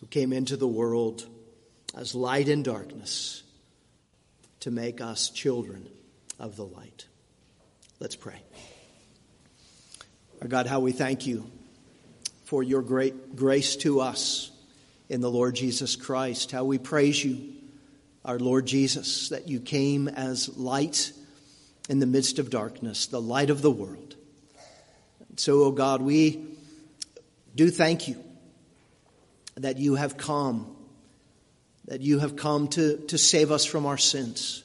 who 0.00 0.06
came 0.06 0.32
into 0.32 0.56
the 0.56 0.68
world 0.68 1.26
as 1.94 2.14
light 2.14 2.48
in 2.48 2.62
darkness 2.62 3.42
to 4.60 4.70
make 4.70 5.00
us 5.00 5.30
children 5.30 5.88
of 6.38 6.56
the 6.56 6.64
light. 6.64 7.06
Let's 8.00 8.16
pray. 8.16 8.40
Our 10.42 10.48
God, 10.48 10.66
how 10.66 10.80
we 10.80 10.92
thank 10.92 11.26
you 11.26 11.50
for 12.44 12.62
your 12.62 12.82
great 12.82 13.36
grace 13.36 13.76
to 13.76 14.00
us 14.00 14.50
in 15.08 15.20
the 15.20 15.30
Lord 15.30 15.54
Jesus 15.54 15.96
Christ. 15.96 16.50
How 16.50 16.64
we 16.64 16.78
praise 16.78 17.22
you, 17.24 17.54
our 18.24 18.38
Lord 18.38 18.66
Jesus, 18.66 19.30
that 19.30 19.48
you 19.48 19.60
came 19.60 20.08
as 20.08 20.56
light 20.56 21.12
in 21.88 22.00
the 22.00 22.06
midst 22.06 22.38
of 22.38 22.50
darkness, 22.50 23.06
the 23.06 23.20
light 23.20 23.50
of 23.50 23.62
the 23.62 23.70
world. 23.70 24.16
So, 25.36 25.60
O 25.60 25.64
oh 25.64 25.70
God, 25.70 26.02
we 26.02 26.46
do 27.54 27.70
thank 27.70 28.08
you 28.08 28.22
that 29.56 29.78
you 29.78 29.94
have 29.94 30.16
come, 30.16 30.76
that 31.86 32.00
you 32.00 32.18
have 32.18 32.36
come 32.36 32.68
to, 32.68 32.98
to 33.08 33.18
save 33.18 33.52
us 33.52 33.64
from 33.64 33.86
our 33.86 33.98
sins, 33.98 34.64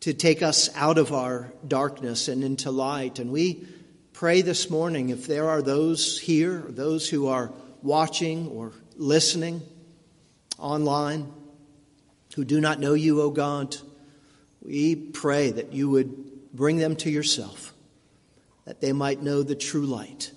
to 0.00 0.12
take 0.12 0.42
us 0.42 0.70
out 0.74 0.98
of 0.98 1.12
our 1.12 1.52
darkness 1.66 2.28
and 2.28 2.42
into 2.42 2.70
light. 2.70 3.18
And 3.18 3.30
we 3.30 3.66
pray 4.12 4.42
this 4.42 4.70
morning 4.70 5.10
if 5.10 5.26
there 5.26 5.48
are 5.48 5.62
those 5.62 6.18
here, 6.18 6.64
those 6.68 7.08
who 7.08 7.28
are 7.28 7.52
watching 7.82 8.48
or 8.48 8.72
listening 8.96 9.62
online, 10.58 11.32
who 12.34 12.44
do 12.44 12.60
not 12.60 12.80
know 12.80 12.94
you, 12.94 13.20
O 13.20 13.24
oh 13.24 13.30
God, 13.30 13.76
we 14.68 14.94
pray 14.94 15.50
that 15.50 15.72
you 15.72 15.88
would 15.88 16.52
bring 16.54 16.76
them 16.76 16.94
to 16.96 17.10
yourself, 17.10 17.72
that 18.66 18.82
they 18.82 18.92
might 18.92 19.22
know 19.22 19.42
the 19.42 19.54
true 19.54 19.86
light, 19.86 20.30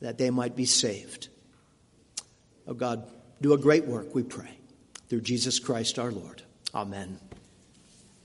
that 0.00 0.18
they 0.18 0.30
might 0.30 0.56
be 0.56 0.64
saved. 0.64 1.28
Oh 2.66 2.74
God, 2.74 3.08
do 3.40 3.52
a 3.52 3.58
great 3.58 3.84
work, 3.84 4.12
we 4.12 4.24
pray, 4.24 4.50
through 5.08 5.20
Jesus 5.20 5.60
Christ 5.60 6.00
our 6.00 6.10
Lord. 6.10 6.42
Amen. 6.74 7.20